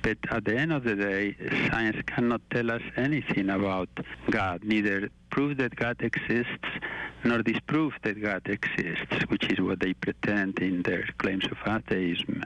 But 0.02 0.18
at 0.30 0.46
the 0.46 0.56
end 0.56 0.72
of 0.72 0.84
the 0.84 0.96
day, 0.96 1.36
science 1.70 1.98
cannot 2.06 2.42
tell 2.52 2.72
us 2.72 2.82
anything 2.96 3.50
about 3.50 3.90
God, 4.30 4.64
neither 4.64 5.10
prove 5.30 5.58
that 5.58 5.76
God 5.76 5.98
exists 6.02 6.68
nor 7.24 7.42
disprove 7.42 7.94
that 8.04 8.22
God 8.22 8.48
exists, 8.48 9.26
which 9.28 9.52
is 9.52 9.60
what 9.60 9.80
they 9.80 9.94
pretend 9.94 10.60
in 10.60 10.82
their 10.84 11.04
claims 11.18 11.46
of 11.46 11.58
atheism. 11.66 12.44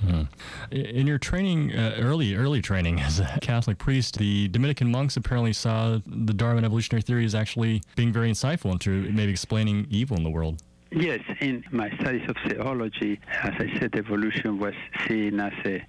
Hmm. 0.00 0.22
In 0.70 1.06
your 1.06 1.18
training, 1.18 1.72
uh, 1.76 1.96
early 1.98 2.34
early 2.34 2.62
training 2.62 3.00
as 3.00 3.20
a 3.20 3.38
Catholic 3.42 3.76
priest, 3.76 4.16
the 4.16 4.48
Dominican 4.48 4.90
monks 4.90 5.16
apparently 5.18 5.52
saw 5.52 5.98
the 6.06 6.32
Darwin 6.32 6.64
evolutionary 6.64 7.02
theory 7.02 7.26
as 7.26 7.34
actually 7.34 7.82
being 7.96 8.10
very 8.10 8.30
insightful 8.30 8.72
into 8.72 9.12
maybe 9.12 9.30
explaining 9.30 9.86
evil 9.90 10.16
in 10.16 10.22
the 10.22 10.30
world. 10.30 10.62
Yes, 10.92 11.20
in 11.40 11.64
my 11.70 11.88
studies 12.00 12.28
of 12.28 12.36
theology, 12.48 13.20
as 13.44 13.54
I 13.60 13.78
said, 13.78 13.94
evolution 13.94 14.58
was 14.58 14.74
seen 15.06 15.38
as 15.38 15.52
a 15.64 15.86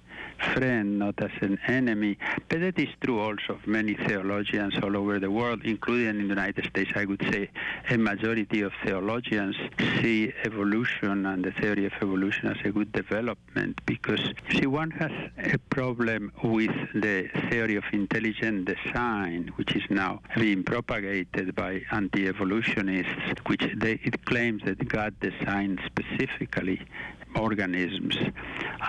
friend, 0.54 0.98
not 0.98 1.20
as 1.22 1.30
an 1.40 1.58
enemy. 1.66 2.18
But 2.48 2.60
that 2.60 2.78
is 2.78 2.88
true 3.02 3.20
also 3.20 3.54
of 3.54 3.66
many 3.66 3.94
theologians 3.94 4.74
all 4.82 4.96
over 4.96 5.18
the 5.18 5.30
world, 5.30 5.62
including 5.64 6.08
in 6.08 6.18
the 6.18 6.24
United 6.24 6.66
States. 6.66 6.90
I 6.94 7.04
would 7.04 7.22
say 7.32 7.50
a 7.90 7.96
majority 7.96 8.62
of 8.62 8.72
theologians 8.84 9.56
see 10.00 10.32
evolution 10.44 11.26
and 11.26 11.44
the 11.44 11.52
theory 11.52 11.86
of 11.86 11.92
evolution 12.00 12.48
as 12.48 12.56
a 12.64 12.70
good 12.70 12.92
development 12.92 13.80
because, 13.86 14.20
see, 14.50 14.66
one 14.66 14.90
has 14.92 15.12
a 15.38 15.58
problem 15.70 16.32
with 16.42 16.74
the 16.94 17.28
theory 17.50 17.76
of 17.76 17.84
intelligent 17.92 18.66
design, 18.66 19.50
which 19.56 19.74
is 19.74 19.82
now 19.90 20.20
being 20.36 20.62
propagated 20.64 21.54
by 21.54 21.82
anti-evolutionists, 21.90 23.40
which 23.46 23.64
they, 23.76 24.00
it 24.02 24.24
claims 24.24 24.62
that 24.64 24.86
God 24.88 25.14
designed 25.20 25.80
specifically 25.86 26.80
organisms. 27.36 28.16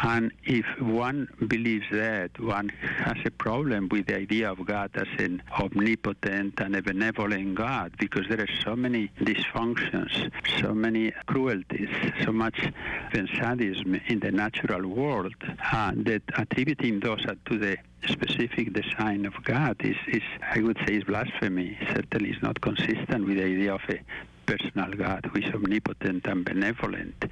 And 0.03 0.31
if 0.43 0.65
one 0.79 1.27
believes 1.47 1.85
that, 1.91 2.37
one 2.39 2.69
has 2.69 3.17
a 3.25 3.31
problem 3.31 3.89
with 3.89 4.07
the 4.07 4.17
idea 4.17 4.51
of 4.51 4.65
God 4.65 4.91
as 4.95 5.07
an 5.19 5.41
omnipotent 5.59 6.59
and 6.59 6.75
a 6.75 6.81
benevolent 6.81 7.55
God 7.55 7.95
because 7.99 8.27
there 8.27 8.41
are 8.41 8.61
so 8.63 8.75
many 8.75 9.09
dysfunctions, 9.19 10.31
so 10.59 10.73
many 10.73 11.11
cruelties, 11.27 11.89
so 12.23 12.31
much 12.31 12.59
sadism 13.39 13.99
in 14.07 14.19
the 14.19 14.31
natural 14.31 14.87
world 14.87 15.33
uh, 15.71 15.91
that 15.95 16.21
attributing 16.37 16.99
those 16.99 17.25
to 17.45 17.57
the 17.57 17.77
specific 18.07 18.73
design 18.73 19.25
of 19.25 19.33
God 19.43 19.77
is, 19.83 19.95
is, 20.07 20.23
I 20.41 20.59
would 20.61 20.77
say, 20.85 20.95
is 20.95 21.03
blasphemy. 21.03 21.77
Certainly 21.93 22.31
is 22.31 22.41
not 22.41 22.59
consistent 22.61 23.25
with 23.25 23.37
the 23.37 23.43
idea 23.43 23.73
of 23.73 23.81
a 23.89 23.99
personal 24.45 24.91
God 24.91 25.29
who 25.31 25.39
is 25.39 25.53
omnipotent 25.53 26.25
and 26.25 26.45
benevolent. 26.45 27.25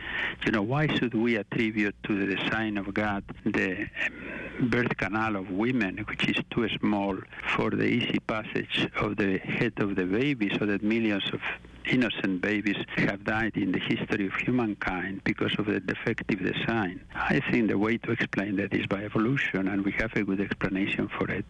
You 0.45 0.51
know, 0.51 0.61
why 0.61 0.87
should 0.87 1.13
we 1.13 1.35
attribute 1.35 1.95
to 2.03 2.19
the 2.19 2.35
design 2.35 2.77
of 2.77 2.93
God 2.93 3.23
the 3.45 3.83
um, 3.83 4.69
birth 4.69 4.95
canal 4.97 5.35
of 5.35 5.49
women, 5.49 5.97
which 6.09 6.27
is 6.27 6.37
too 6.51 6.67
small 6.79 7.17
for 7.55 7.69
the 7.69 7.85
easy 7.85 8.19
passage 8.19 8.89
of 8.95 9.17
the 9.17 9.37
head 9.39 9.73
of 9.77 9.95
the 9.95 10.05
baby, 10.05 10.51
so 10.57 10.65
that 10.65 10.83
millions 10.83 11.23
of 11.33 11.41
innocent 11.85 12.41
babies 12.41 12.77
have 12.97 13.23
died 13.23 13.57
in 13.57 13.71
the 13.71 13.79
history 13.79 14.27
of 14.27 14.33
humankind 14.35 15.21
because 15.23 15.53
of 15.57 15.65
the 15.65 15.79
defective 15.79 16.39
design. 16.39 17.01
I 17.15 17.39
think 17.51 17.69
the 17.69 17.77
way 17.77 17.97
to 17.97 18.11
explain 18.11 18.55
that 18.57 18.73
is 18.73 18.85
by 18.85 19.03
evolution, 19.03 19.67
and 19.67 19.83
we 19.83 19.91
have 19.93 20.13
a 20.15 20.23
good 20.23 20.41
explanation 20.41 21.07
for 21.07 21.29
it. 21.31 21.45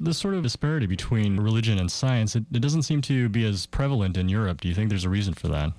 This 0.00 0.18
sort 0.18 0.34
of 0.34 0.42
disparity 0.42 0.86
between 0.86 1.38
religion 1.38 1.78
and 1.78 1.90
science, 1.90 2.34
it, 2.34 2.44
it 2.52 2.60
doesn't 2.60 2.82
seem 2.82 3.00
to 3.02 3.28
be 3.28 3.46
as 3.46 3.66
prevalent 3.66 4.16
in 4.16 4.28
Europe. 4.28 4.60
Do 4.60 4.68
you 4.68 4.74
think 4.74 4.88
there's 4.88 5.04
a 5.04 5.08
reason 5.08 5.34
for 5.34 5.48
that? 5.48 5.72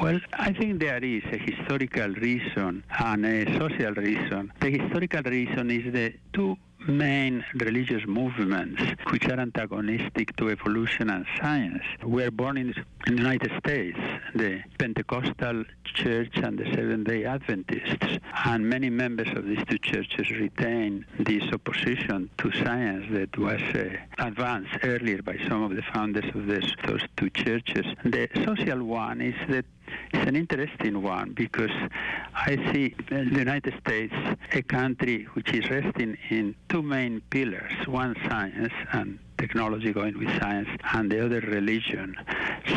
Well, 0.00 0.18
I 0.32 0.52
think 0.52 0.80
there 0.80 1.02
is 1.04 1.22
a 1.24 1.36
historical 1.36 2.08
reason 2.14 2.82
and 2.98 3.26
a 3.26 3.44
social 3.58 3.92
reason. 3.94 4.52
The 4.60 4.70
historical 4.70 5.22
reason 5.22 5.70
is 5.70 5.92
the 5.92 6.14
two 6.32 6.56
main 6.88 7.44
religious 7.54 8.06
movements 8.06 8.82
which 9.10 9.26
are 9.28 9.38
antagonistic 9.38 10.34
to 10.36 10.50
evolution 10.50 11.10
and 11.10 11.26
science 11.38 11.82
were 12.02 12.30
born 12.30 12.56
in 12.56 12.74
the 13.06 13.12
United 13.12 13.52
States, 13.58 13.98
the 14.34 14.62
Pentecostal 14.78 15.64
Church 15.84 16.36
and 16.36 16.58
the 16.58 16.64
Seventh-day 16.64 17.24
Adventists. 17.24 18.18
And 18.44 18.68
many 18.68 18.90
members 18.90 19.28
of 19.36 19.44
these 19.46 19.62
two 19.68 19.78
churches 19.78 20.30
retain 20.30 21.04
this 21.18 21.42
opposition 21.52 22.30
to 22.38 22.52
science 22.52 23.06
that 23.10 23.36
was 23.36 23.60
uh, 23.74 23.96
advanced 24.18 24.78
earlier 24.82 25.22
by 25.22 25.38
some 25.48 25.62
of 25.62 25.74
the 25.76 25.82
founders 25.94 26.24
of 26.34 26.46
this, 26.46 26.64
those 26.86 27.02
two 27.16 27.30
churches. 27.30 27.86
The 28.04 28.28
social 28.44 28.82
one 28.84 29.20
is 29.20 29.34
that 29.48 29.64
it's 30.12 30.26
an 30.26 30.36
interesting 30.36 31.02
one 31.02 31.32
because 31.32 31.70
I 32.34 32.56
see 32.72 32.94
the 33.08 33.24
United 33.24 33.74
States 33.80 34.14
a 34.52 34.62
country 34.62 35.24
which 35.34 35.52
is 35.52 35.68
resting 35.70 36.16
in 36.30 36.54
two 36.68 36.82
main 36.82 37.20
pillars, 37.30 37.72
one 37.86 38.16
science 38.28 38.72
and 38.92 39.18
technology 39.38 39.92
going 39.92 40.18
with 40.18 40.28
science, 40.38 40.68
and 40.92 41.10
the 41.10 41.24
other 41.24 41.40
religion. 41.40 42.14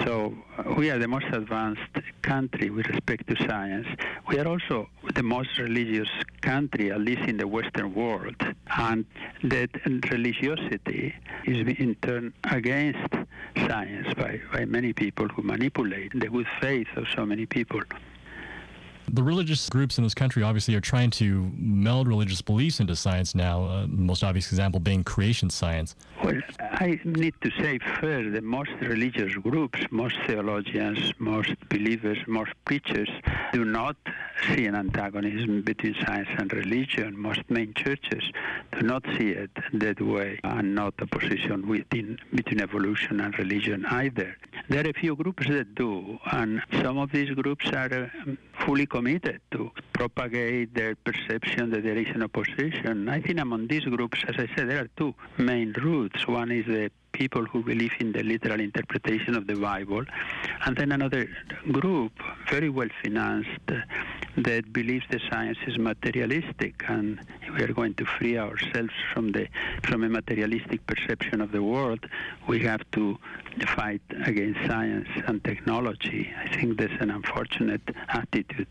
So 0.03 0.33
uh, 0.57 0.73
we 0.77 0.89
are 0.91 0.97
the 0.97 1.07
most 1.07 1.25
advanced 1.31 1.81
country 2.21 2.69
with 2.69 2.87
respect 2.87 3.27
to 3.27 3.35
science. 3.47 3.87
We 4.29 4.39
are 4.39 4.47
also 4.47 4.87
the 5.13 5.23
most 5.23 5.57
religious 5.57 6.09
country, 6.41 6.91
at 6.91 7.01
least 7.01 7.27
in 7.27 7.37
the 7.37 7.47
Western 7.47 7.93
world. 7.93 8.35
And 8.77 9.05
that 9.43 9.69
religiosity 10.09 11.13
is 11.45 11.63
being 11.63 11.95
turned 12.01 12.33
against 12.45 13.13
science 13.67 14.13
by, 14.15 14.39
by 14.51 14.65
many 14.65 14.93
people 14.93 15.27
who 15.27 15.41
manipulate 15.43 16.11
the 16.13 16.27
good 16.27 16.47
faith 16.61 16.87
of 16.95 17.05
so 17.15 17.25
many 17.25 17.45
people. 17.45 17.81
The 19.11 19.21
religious 19.21 19.69
groups 19.69 19.97
in 19.97 20.03
this 20.03 20.13
country 20.13 20.43
obviously 20.43 20.75
are 20.75 20.81
trying 20.81 21.11
to 21.11 21.51
meld 21.57 22.07
religious 22.07 22.41
beliefs 22.41 22.79
into 22.79 22.95
science 22.95 23.35
now, 23.35 23.65
uh, 23.65 23.85
most 23.87 24.23
obvious 24.23 24.47
example 24.47 24.79
being 24.79 25.03
creation 25.03 25.49
science. 25.49 25.95
Well, 26.23 26.39
I 26.59 26.99
need 27.03 27.33
to 27.41 27.51
say 27.59 27.79
first 27.99 28.33
that 28.33 28.43
most 28.43 28.71
religious 28.81 29.33
groups, 29.35 29.79
most 29.91 30.15
theologians, 30.25 31.13
most 31.19 31.51
believers, 31.69 32.17
most 32.27 32.51
preachers 32.65 33.09
do 33.51 33.65
not 33.65 33.97
see 34.49 34.65
an 34.65 34.75
antagonism 34.75 35.61
between 35.61 35.95
science 36.05 36.29
and 36.37 36.51
religion. 36.53 37.17
Most 37.17 37.41
main 37.49 37.73
churches 37.73 38.23
do 38.71 38.81
not 38.81 39.03
see 39.17 39.29
it 39.29 39.51
that 39.73 40.01
way 40.01 40.39
and 40.43 40.75
not 40.75 40.93
a 40.99 41.07
position 41.07 41.67
within, 41.67 42.17
between 42.33 42.61
evolution 42.61 43.19
and 43.19 43.37
religion 43.37 43.85
either. 43.85 44.35
There 44.69 44.85
are 44.85 44.89
a 44.89 44.93
few 44.93 45.15
groups 45.15 45.47
that 45.47 45.75
do, 45.75 46.19
and 46.31 46.61
some 46.81 46.97
of 46.97 47.11
these 47.11 47.29
groups 47.31 47.67
are 47.73 48.11
uh, 48.27 48.31
fully 48.65 48.85
committed 48.85 49.41
to 49.51 49.71
propagate 49.93 50.73
their 50.73 50.95
perception 50.95 51.69
that 51.71 51.83
there 51.83 51.97
is 51.97 52.07
an 52.15 52.23
opposition. 52.23 53.09
I 53.09 53.21
think 53.21 53.39
among 53.39 53.67
these 53.67 53.85
groups, 53.85 54.19
as 54.27 54.35
I 54.37 54.47
said, 54.55 54.69
there 54.69 54.81
are 54.83 54.89
two 54.97 55.13
main 55.37 55.73
roots. 55.73 56.27
One 56.27 56.51
is 56.51 56.65
the 56.65 56.91
people 57.11 57.45
who 57.45 57.63
believe 57.63 57.93
in 57.99 58.11
the 58.11 58.23
literal 58.23 58.59
interpretation 58.59 59.35
of 59.35 59.47
the 59.47 59.55
Bible, 59.55 60.03
and 60.65 60.75
then 60.75 60.91
another 60.91 61.29
group, 61.71 62.11
very 62.49 62.69
well 62.69 62.89
financed, 63.03 63.69
that 64.37 64.73
believes 64.73 65.05
the 65.09 65.19
science 65.29 65.57
is 65.67 65.77
materialistic, 65.77 66.83
and 66.87 67.19
we 67.55 67.63
are 67.63 67.73
going 67.73 67.93
to 67.95 68.05
free 68.05 68.37
ourselves 68.37 68.93
from 69.13 69.31
the 69.31 69.47
from 69.83 70.03
a 70.03 70.09
materialistic 70.09 70.85
perception 70.87 71.41
of 71.41 71.51
the 71.51 71.61
world. 71.61 72.05
We 72.47 72.59
have 72.61 72.83
to 72.91 73.17
fight 73.67 74.01
against 74.25 74.59
science 74.65 75.09
and 75.27 75.43
technology. 75.43 76.33
I 76.37 76.47
think 76.55 76.79
that's 76.79 76.99
an 77.01 77.11
unfortunate 77.11 77.81
attitude 78.09 78.67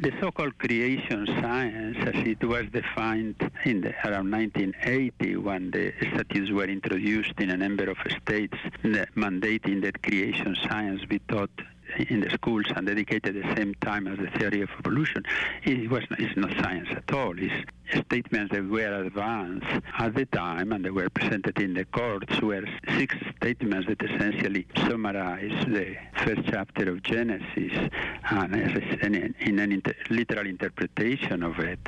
the 0.00 0.12
so-called 0.20 0.56
creation 0.58 1.26
science, 1.26 1.98
as 2.00 2.14
it 2.26 2.42
was 2.42 2.64
defined 2.72 3.36
in 3.64 3.82
the, 3.82 3.90
around 4.06 4.30
1980 4.30 5.36
when 5.36 5.70
the 5.70 5.92
statutes 6.00 6.50
were 6.50 6.64
introduced 6.64 7.38
in 7.38 7.50
a 7.50 7.56
number 7.56 7.90
of 7.90 7.98
states 8.22 8.56
mandating 8.82 9.82
that 9.82 10.02
creation 10.02 10.56
science 10.66 11.04
be 11.04 11.18
taught 11.28 11.50
in 11.96 12.20
the 12.20 12.30
schools 12.30 12.66
and 12.74 12.86
dedicated 12.86 13.34
the 13.34 13.54
same 13.56 13.74
time 13.76 14.06
as 14.06 14.18
the 14.18 14.30
theory 14.38 14.62
of 14.62 14.70
evolution, 14.78 15.24
it 15.64 15.90
was 15.90 16.04
it's 16.18 16.36
not 16.36 16.52
science 16.62 16.88
at 16.90 17.12
all. 17.12 17.34
It's 17.38 17.68
statements 18.06 18.52
that 18.52 18.68
were 18.68 19.04
advanced 19.04 19.66
at 19.98 20.14
the 20.14 20.26
time 20.26 20.72
and 20.72 20.84
they 20.84 20.90
were 20.90 21.10
presented 21.10 21.58
in 21.60 21.74
the 21.74 21.84
courts 21.86 22.40
were 22.40 22.64
six 22.96 23.14
statements 23.36 23.86
that 23.88 24.02
essentially 24.02 24.66
summarize 24.88 25.64
the 25.66 25.96
first 26.16 26.42
chapter 26.48 26.90
of 26.90 27.02
Genesis 27.02 27.90
and 28.30 28.54
in, 28.54 29.58
inter- 29.58 29.94
literal 30.10 30.46
interpretation 30.46 31.42
of 31.42 31.58
it. 31.58 31.78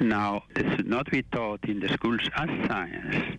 Now, 0.00 0.44
this 0.54 0.66
should 0.74 0.88
not 0.88 1.10
be 1.10 1.22
taught 1.22 1.64
in 1.64 1.80
the 1.80 1.88
schools 1.88 2.20
as 2.36 2.48
science. 2.68 3.38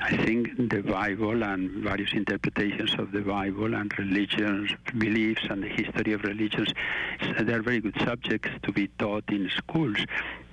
I 0.00 0.16
think 0.18 0.70
the 0.70 0.82
Bible 0.82 1.42
and 1.42 1.70
various 1.82 2.12
interpretations 2.12 2.94
of 2.98 3.12
the 3.12 3.22
Bible 3.22 3.74
and 3.74 3.96
religions, 3.98 4.70
beliefs, 4.98 5.46
and 5.48 5.62
the 5.62 5.68
history 5.68 6.12
of 6.12 6.22
religions, 6.24 6.72
they 7.40 7.52
are 7.52 7.62
very 7.62 7.80
good 7.80 7.96
subjects 8.04 8.50
to 8.62 8.72
be 8.72 8.88
taught 8.98 9.24
in 9.28 9.48
schools, 9.50 9.96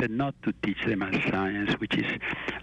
but 0.01 0.09
not 0.09 0.33
to 0.41 0.51
teach 0.63 0.83
them 0.83 1.03
as 1.03 1.13
science, 1.29 1.73
which 1.73 1.95
is 1.95 2.11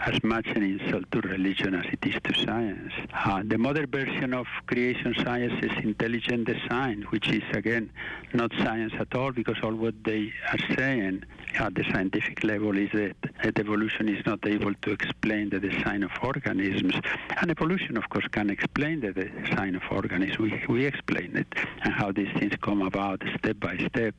as 0.00 0.20
much 0.24 0.48
an 0.56 0.62
insult 0.64 1.04
to 1.12 1.20
religion 1.20 1.72
as 1.72 1.86
it 1.86 2.04
is 2.04 2.16
to 2.24 2.34
science. 2.44 2.92
Uh, 3.14 3.44
the 3.46 3.56
modern 3.56 3.86
version 3.86 4.34
of 4.34 4.48
creation 4.66 5.14
science 5.22 5.52
is 5.62 5.70
intelligent 5.84 6.48
design, 6.48 7.06
which 7.10 7.28
is, 7.28 7.44
again, 7.52 7.92
not 8.34 8.50
science 8.58 8.92
at 8.98 9.14
all, 9.14 9.30
because 9.30 9.54
all 9.62 9.72
what 9.72 9.94
they 10.02 10.32
are 10.52 10.74
saying 10.76 11.22
at 11.60 11.76
the 11.76 11.84
scientific 11.92 12.42
level 12.42 12.76
is 12.76 12.90
that, 12.92 13.14
that 13.44 13.56
evolution 13.56 14.08
is 14.08 14.26
not 14.26 14.44
able 14.44 14.74
to 14.82 14.90
explain 14.90 15.48
the 15.48 15.60
design 15.60 16.02
of 16.02 16.10
organisms. 16.20 16.94
And 17.40 17.52
evolution, 17.52 17.96
of 17.96 18.08
course, 18.08 18.26
can 18.32 18.50
explain 18.50 18.98
the 18.98 19.12
design 19.12 19.76
of 19.76 19.82
organisms. 19.92 20.40
We, 20.40 20.64
we 20.68 20.86
explain 20.86 21.36
it 21.36 21.54
and 21.84 21.94
how 21.94 22.10
these 22.10 22.32
things 22.36 22.54
come 22.60 22.82
about 22.82 23.22
step 23.38 23.60
by 23.60 23.76
step 23.76 24.16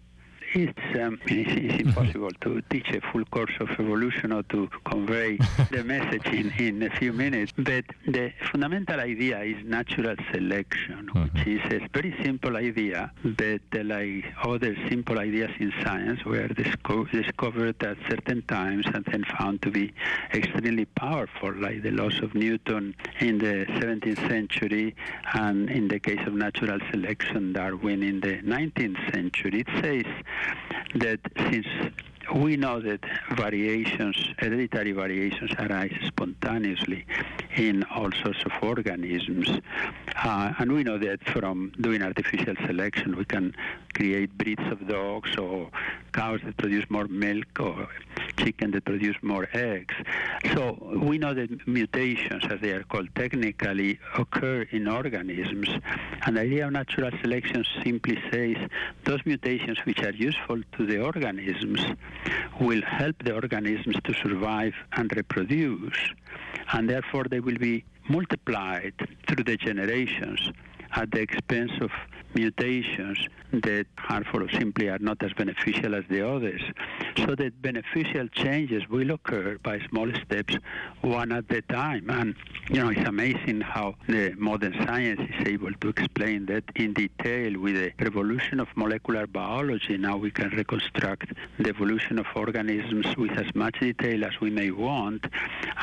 it's, 0.54 1.00
um, 1.00 1.20
it's, 1.26 1.52
it's 1.52 1.82
impossible 1.84 2.32
to 2.42 2.62
teach 2.70 2.90
a 2.90 3.02
full 3.12 3.26
course 3.26 3.52
of 3.60 3.70
evolution 3.72 4.32
or 4.32 4.44
to 4.44 4.68
convey 4.86 5.38
the 5.72 5.84
message 5.84 6.26
in, 6.28 6.52
in 6.60 6.84
a 6.84 6.90
few 6.98 7.14
minutes. 7.14 7.52
But 7.58 7.86
the 8.08 8.32
fundamental 8.52 9.00
idea 9.00 9.40
is 9.42 9.58
natural 9.66 10.16
selection, 10.32 11.10
Mhm. 11.14 11.34
which 11.34 11.48
is 11.48 11.62
a 11.72 11.88
very 11.94 12.16
simple 12.24 12.58
idea, 12.58 13.12
but 13.24 13.62
uh, 13.76 13.84
like 13.84 14.26
other 14.44 14.76
simple 14.90 15.20
ideas 15.20 15.52
in 15.60 15.72
science 15.84 16.24
were 16.26 16.48
disco- 16.50 17.06
discovered 17.06 17.82
at 17.84 17.98
certain 18.10 18.42
times 18.44 18.86
and 18.94 19.06
then 19.06 19.24
found 19.38 19.62
to 19.62 19.72
be 19.72 19.94
extremely 20.34 20.86
powerful, 20.86 21.54
like 21.56 21.82
the 21.84 21.92
laws 21.92 22.20
of 22.22 22.34
Newton 22.36 22.96
in 23.20 23.38
the 23.40 23.66
17th 23.80 24.28
century, 24.28 24.96
and 25.34 25.70
in 25.70 25.88
the 25.88 26.00
case 26.00 26.20
of 26.28 26.34
natural 26.34 26.80
selection, 26.92 27.54
Darwin 27.54 28.04
in 28.04 28.20
the 28.22 28.38
19th 28.42 29.00
century. 29.14 29.66
It 29.66 29.68
says 29.82 30.06
that 30.96 31.20
since 31.50 31.68
we 32.36 32.56
know 32.58 32.80
that 32.80 33.00
variations, 33.32 34.16
hereditary 34.38 34.92
variations 34.92 35.52
arise 35.58 35.96
spontaneously 36.06 37.06
in 37.56 37.84
all 37.84 38.12
sorts 38.24 38.44
of 38.46 38.52
organisms. 38.62 39.50
Uh, 40.24 40.54
and 40.60 40.72
we 40.72 40.84
know 40.84 40.98
that 40.98 41.24
from 41.24 41.72
doing 41.82 42.04
artificial 42.04 42.56
selection, 42.68 43.16
we 43.18 43.26
can 43.26 43.56
create 43.94 44.36
breeds 44.38 44.64
of 44.72 44.88
dogs 44.88 45.36
or 45.38 45.70
cows 46.14 46.40
that 46.44 46.56
produce 46.58 46.86
more 46.90 47.08
milk 47.08 47.48
or 47.60 47.88
chicken 48.40 48.72
that 48.72 48.86
produce 48.86 49.16
more 49.22 49.48
eggs. 49.54 49.96
So 50.54 50.78
we 51.10 51.18
know 51.18 51.34
that 51.34 51.68
mutations, 51.68 52.44
as 52.50 52.60
they 52.62 52.72
are 52.72 52.84
called 52.84 53.10
technically, 53.16 54.00
occur 54.18 54.64
in 54.72 54.88
organisms. 54.88 55.70
And 56.26 56.38
the 56.38 56.42
idea 56.42 56.68
of 56.68 56.74
natural 56.74 57.12
selection 57.22 57.66
simply 57.84 58.18
says 58.32 58.58
those 59.04 59.22
mutations 59.26 59.78
which 59.86 60.02
are 60.04 60.12
useful 60.12 60.62
to 60.78 60.86
the 60.86 61.00
organisms 61.02 61.82
will 62.60 62.82
help 62.82 63.16
the 63.24 63.34
organisms 63.34 63.96
to 64.04 64.14
survive 64.14 64.74
and 64.94 65.16
reproduce, 65.16 66.00
and 66.74 66.90
therefore 66.90 67.26
they 67.30 67.40
will 67.40 67.58
be 67.58 67.84
multiplied 68.10 68.94
through 69.28 69.44
the 69.44 69.58
generations 69.58 70.52
at 70.96 71.12
the 71.12 71.22
expense 71.22 71.72
of 71.82 71.92
mutations 72.36 73.18
that 73.52 73.88
are 74.08 74.24
for 74.26 74.48
simply 74.52 74.90
are 74.90 75.00
not 75.00 75.22
as 75.24 75.34
beneficial 75.34 75.96
as 75.96 76.04
the 76.10 76.28
others. 76.28 76.62
So 77.18 77.36
that 77.36 77.62
beneficial 77.62 78.28
changes 78.28 78.88
will 78.88 79.12
occur 79.12 79.58
by 79.64 79.80
small 79.90 80.12
steps, 80.26 80.56
one 81.02 81.32
at 81.32 81.52
a 81.52 81.62
time. 81.64 82.10
And 82.10 82.36
you 82.70 82.76
know, 82.76 82.90
it's 82.90 83.08
amazing 83.08 83.62
how 83.62 83.96
the 84.08 84.36
modern 84.38 84.74
science 84.86 85.22
is 85.22 85.48
able 85.48 85.74
to 85.74 85.90
explain 85.90 86.46
that 86.48 86.64
in 86.76 86.94
detail 86.94 87.60
with 87.60 87.76
the 87.76 87.92
revolution 88.04 88.60
of 88.60 88.68
molecular 88.76 89.26
biology. 89.26 89.98
Now 89.98 90.18
we 90.18 90.32
can 90.32 90.50
reconstruct 90.50 91.34
the 91.58 91.70
evolution 91.70 92.20
of 92.20 92.28
organisms 92.36 93.18
with 93.18 93.32
as 93.32 93.54
much 93.56 93.80
detail 93.80 94.24
as 94.26 94.40
we 94.40 94.52
may 94.52 94.70
want, 94.70 95.26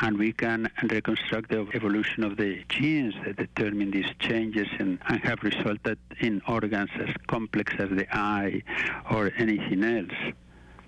and 0.01 0.17
we 0.17 0.31
can 0.31 0.69
reconstruct 0.89 1.49
the 1.49 1.67
evolution 1.73 2.23
of 2.23 2.37
the 2.37 2.63
genes 2.69 3.15
that 3.25 3.35
determine 3.35 3.91
these 3.91 4.09
changes 4.19 4.67
and, 5.07 5.23
have 5.23 5.43
resulted 5.43 5.97
in 6.19 6.41
organs 6.47 6.89
as 6.99 7.09
complex 7.27 7.73
as 7.79 7.89
the 7.89 8.07
eye 8.15 8.61
or 9.11 9.31
anything 9.37 9.83
else. 9.83 10.33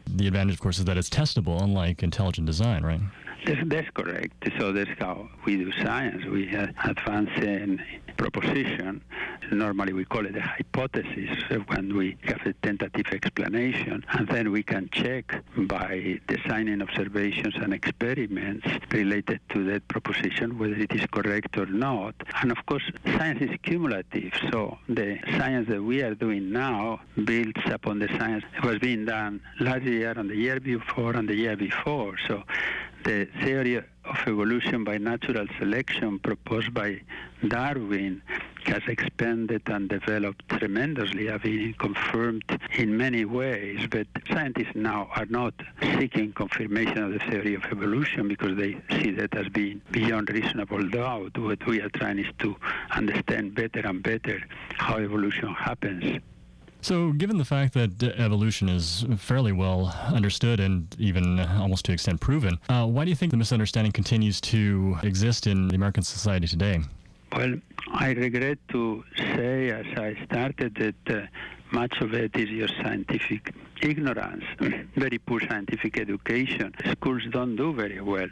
The 0.07 0.27
advantage, 0.27 0.55
of 0.55 0.61
course, 0.61 0.79
is 0.79 0.85
that 0.85 0.97
it's 0.97 1.09
testable, 1.09 1.61
unlike 1.61 2.01
intelligent 2.01 2.47
design, 2.47 2.83
right? 2.83 3.01
That's, 3.45 3.89
correct. 3.91 4.49
So 4.57 4.71
that's 4.71 4.89
how 4.99 5.29
we 5.45 5.57
do 5.57 5.71
science. 5.83 6.25
We 6.25 6.49
advance 6.83 7.29
in 7.37 7.81
proposition. 8.17 9.01
Normally 9.51 9.93
we 9.93 10.05
call 10.05 10.25
it 10.25 10.35
a 10.35 10.41
hypothesis 10.41 11.37
when 11.67 11.95
we 11.95 12.17
have 12.23 12.41
a 12.45 12.53
tentative 12.53 13.07
explanation. 13.11 14.05
And 14.11 14.27
then 14.27 14.51
we 14.51 14.63
can 14.63 14.89
check 14.91 15.41
by 15.55 16.19
designing 16.27 16.81
observations 16.81 17.55
and 17.55 17.73
experiments 17.73 18.67
related 18.91 19.39
to 19.49 19.63
that 19.65 19.87
proposition 19.87 20.57
whether 20.59 20.75
it 20.75 20.93
is 20.93 21.05
correct 21.11 21.57
or 21.57 21.65
not. 21.65 22.15
And 22.41 22.51
of 22.51 22.65
course, 22.65 22.83
science 23.05 23.41
is 23.41 23.51
cumulative. 23.63 24.33
So 24.51 24.77
the 24.87 25.19
science 25.37 25.67
that 25.69 25.81
we 25.81 26.01
are 26.01 26.15
doing 26.15 26.51
now 26.51 27.01
builds 27.23 27.61
upon 27.65 27.99
the 27.99 28.07
science 28.17 28.43
that 28.53 28.65
was 28.65 28.79
being 28.79 29.05
done 29.05 29.41
last 29.59 29.83
year 29.83 30.11
and 30.11 30.29
the 30.29 30.35
year 30.35 30.59
before 30.59 31.13
and 31.15 31.27
the 31.27 31.35
year 31.35 31.55
before. 31.55 32.15
So 32.27 32.43
the 33.03 33.25
theory 33.43 33.75
of 33.77 34.17
evolution 34.27 34.83
by 34.83 34.97
natural 34.97 35.45
selection 35.57 36.19
proposed 36.19 36.73
by 36.73 37.01
Darwin 37.47 38.21
has 38.65 38.81
expanded 38.87 39.61
and 39.67 39.89
developed 39.89 40.47
tremendously, 40.49 41.27
have 41.27 41.43
been 41.43 41.73
confirmed 41.75 42.43
in 42.77 42.95
many 42.95 43.25
ways, 43.25 43.87
but 43.89 44.07
scientists 44.27 44.75
now 44.75 45.09
are 45.15 45.25
not 45.27 45.53
seeking 45.97 46.33
confirmation 46.33 46.97
of 46.97 47.13
the 47.13 47.19
theory 47.19 47.55
of 47.55 47.63
evolution 47.65 48.27
because 48.27 48.57
they 48.57 48.77
see 48.91 49.11
that 49.11 49.35
as 49.35 49.47
being 49.49 49.81
beyond 49.91 50.29
reasonable 50.29 50.87
doubt. 50.89 51.37
What 51.37 51.65
we 51.65 51.81
are 51.81 51.89
trying 51.89 52.19
is 52.19 52.31
to 52.39 52.55
understand 52.91 53.55
better 53.55 53.81
and 53.81 54.03
better 54.03 54.41
how 54.75 54.97
evolution 54.97 55.53
happens. 55.53 56.19
So, 56.81 57.11
given 57.11 57.37
the 57.37 57.45
fact 57.45 57.73
that 57.73 58.01
evolution 58.01 58.69
is 58.69 59.05
fairly 59.17 59.51
well 59.51 59.93
understood 60.07 60.59
and 60.59 60.95
even 60.97 61.39
almost 61.39 61.85
to 61.85 61.91
extent 61.91 62.21
proven, 62.21 62.57
uh, 62.69 62.85
why 62.85 63.03
do 63.03 63.09
you 63.09 63.15
think 63.15 63.31
the 63.31 63.37
misunderstanding 63.37 63.91
continues 63.91 64.39
to 64.41 64.97
exist 65.03 65.45
in 65.45 65.67
the 65.67 65.75
American 65.75 66.03
society 66.03 66.47
today? 66.47 66.79
Well, 67.35 67.55
I 67.93 68.11
regret 68.11 68.59
to 68.69 69.03
say, 69.17 69.71
as 69.71 69.85
I 69.97 70.17
started, 70.25 70.75
that 70.75 71.15
uh, 71.15 71.25
much 71.71 71.99
of 72.01 72.13
it 72.13 72.35
is 72.35 72.49
your 72.49 72.69
scientific 72.81 73.53
ignorance, 73.81 74.43
very 74.95 75.17
poor 75.17 75.39
scientific 75.41 75.97
education. 75.97 76.73
Schools 76.91 77.23
don't 77.31 77.55
do 77.55 77.73
very 77.73 78.01
well 78.01 78.29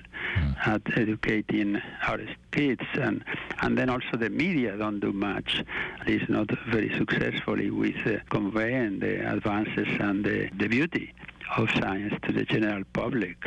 at 0.65 0.81
educating 0.95 1.81
our 2.03 2.19
kids, 2.51 2.83
and 2.93 3.23
and 3.61 3.77
then 3.77 3.89
also 3.89 4.17
the 4.17 4.29
media 4.29 4.77
don't 4.77 4.99
do 4.99 5.11
much. 5.11 5.63
It's 6.05 6.29
not 6.29 6.49
very 6.69 6.95
successfully 6.97 7.69
with 7.69 7.95
uh, 8.05 8.19
conveying 8.29 8.99
the 8.99 9.31
advances 9.31 9.87
and 9.99 10.23
the, 10.23 10.49
the 10.57 10.67
beauty 10.67 11.13
of 11.55 11.69
science 11.71 12.13
to 12.23 12.31
the 12.31 12.43
general 12.45 12.83
public. 12.93 13.37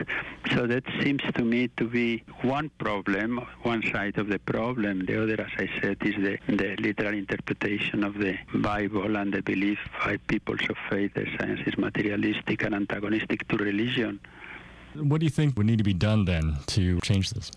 So 0.54 0.66
that 0.66 0.84
seems 1.02 1.22
to 1.34 1.42
me 1.44 1.68
to 1.76 1.84
be 1.84 2.22
one 2.42 2.70
problem, 2.78 3.46
one 3.62 3.82
side 3.92 4.18
of 4.18 4.28
the 4.28 4.38
problem. 4.38 5.06
The 5.06 5.22
other, 5.22 5.40
as 5.40 5.50
I 5.58 5.68
said, 5.80 5.98
is 6.02 6.14
the, 6.16 6.38
the 6.48 6.76
literal 6.76 7.14
interpretation 7.14 8.04
of 8.04 8.14
the 8.14 8.36
Bible 8.54 9.16
and 9.16 9.32
the 9.32 9.42
belief 9.42 9.78
by 10.04 10.16
peoples 10.16 10.60
of 10.68 10.76
faith 10.88 11.14
that 11.14 11.26
science 11.38 11.60
is 11.66 11.76
materialistic 11.76 12.62
and 12.62 12.74
antagonistic 12.74 13.46
to 13.48 13.56
religion. 13.56 14.20
What 14.94 15.20
do 15.20 15.26
you 15.26 15.30
think 15.30 15.56
would 15.56 15.66
need 15.66 15.78
to 15.78 15.84
be 15.84 15.94
done 15.94 16.24
then 16.24 16.56
to 16.68 16.98
change 17.00 17.30
this? 17.30 17.50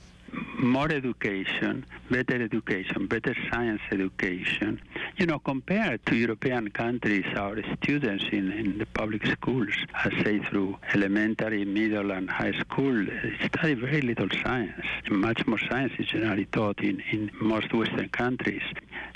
More 0.59 0.91
education, 0.91 1.85
better 2.09 2.41
education, 2.41 3.07
better 3.07 3.35
science 3.51 3.81
education. 3.91 4.81
You 5.17 5.25
know, 5.25 5.39
compared 5.39 6.05
to 6.07 6.15
European 6.15 6.69
countries, 6.69 7.25
our 7.35 7.57
students 7.81 8.25
in, 8.31 8.51
in 8.51 8.77
the 8.77 8.85
public 8.85 9.25
schools, 9.27 9.73
I 9.93 10.09
say 10.23 10.39
through 10.39 10.77
elementary, 10.93 11.65
middle, 11.65 12.11
and 12.11 12.29
high 12.29 12.53
school, 12.53 13.05
study 13.45 13.73
very 13.73 14.01
little 14.01 14.29
science. 14.43 14.85
Much 15.09 15.45
more 15.45 15.59
science 15.69 15.93
is 15.99 16.07
generally 16.07 16.45
taught 16.45 16.79
in, 16.79 17.01
in 17.11 17.31
most 17.41 17.73
Western 17.73 18.09
countries. 18.09 18.63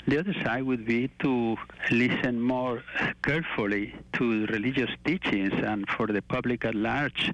The 0.06 0.18
other 0.18 0.34
side 0.44 0.62
would 0.62 0.86
be 0.86 1.10
to 1.20 1.56
listen 1.90 2.40
more 2.40 2.82
carefully 3.22 3.94
to 4.14 4.46
religious 4.46 4.90
teachings 5.04 5.52
and 5.54 5.88
for 5.90 6.06
the 6.06 6.22
public 6.22 6.64
at 6.64 6.74
large 6.74 7.32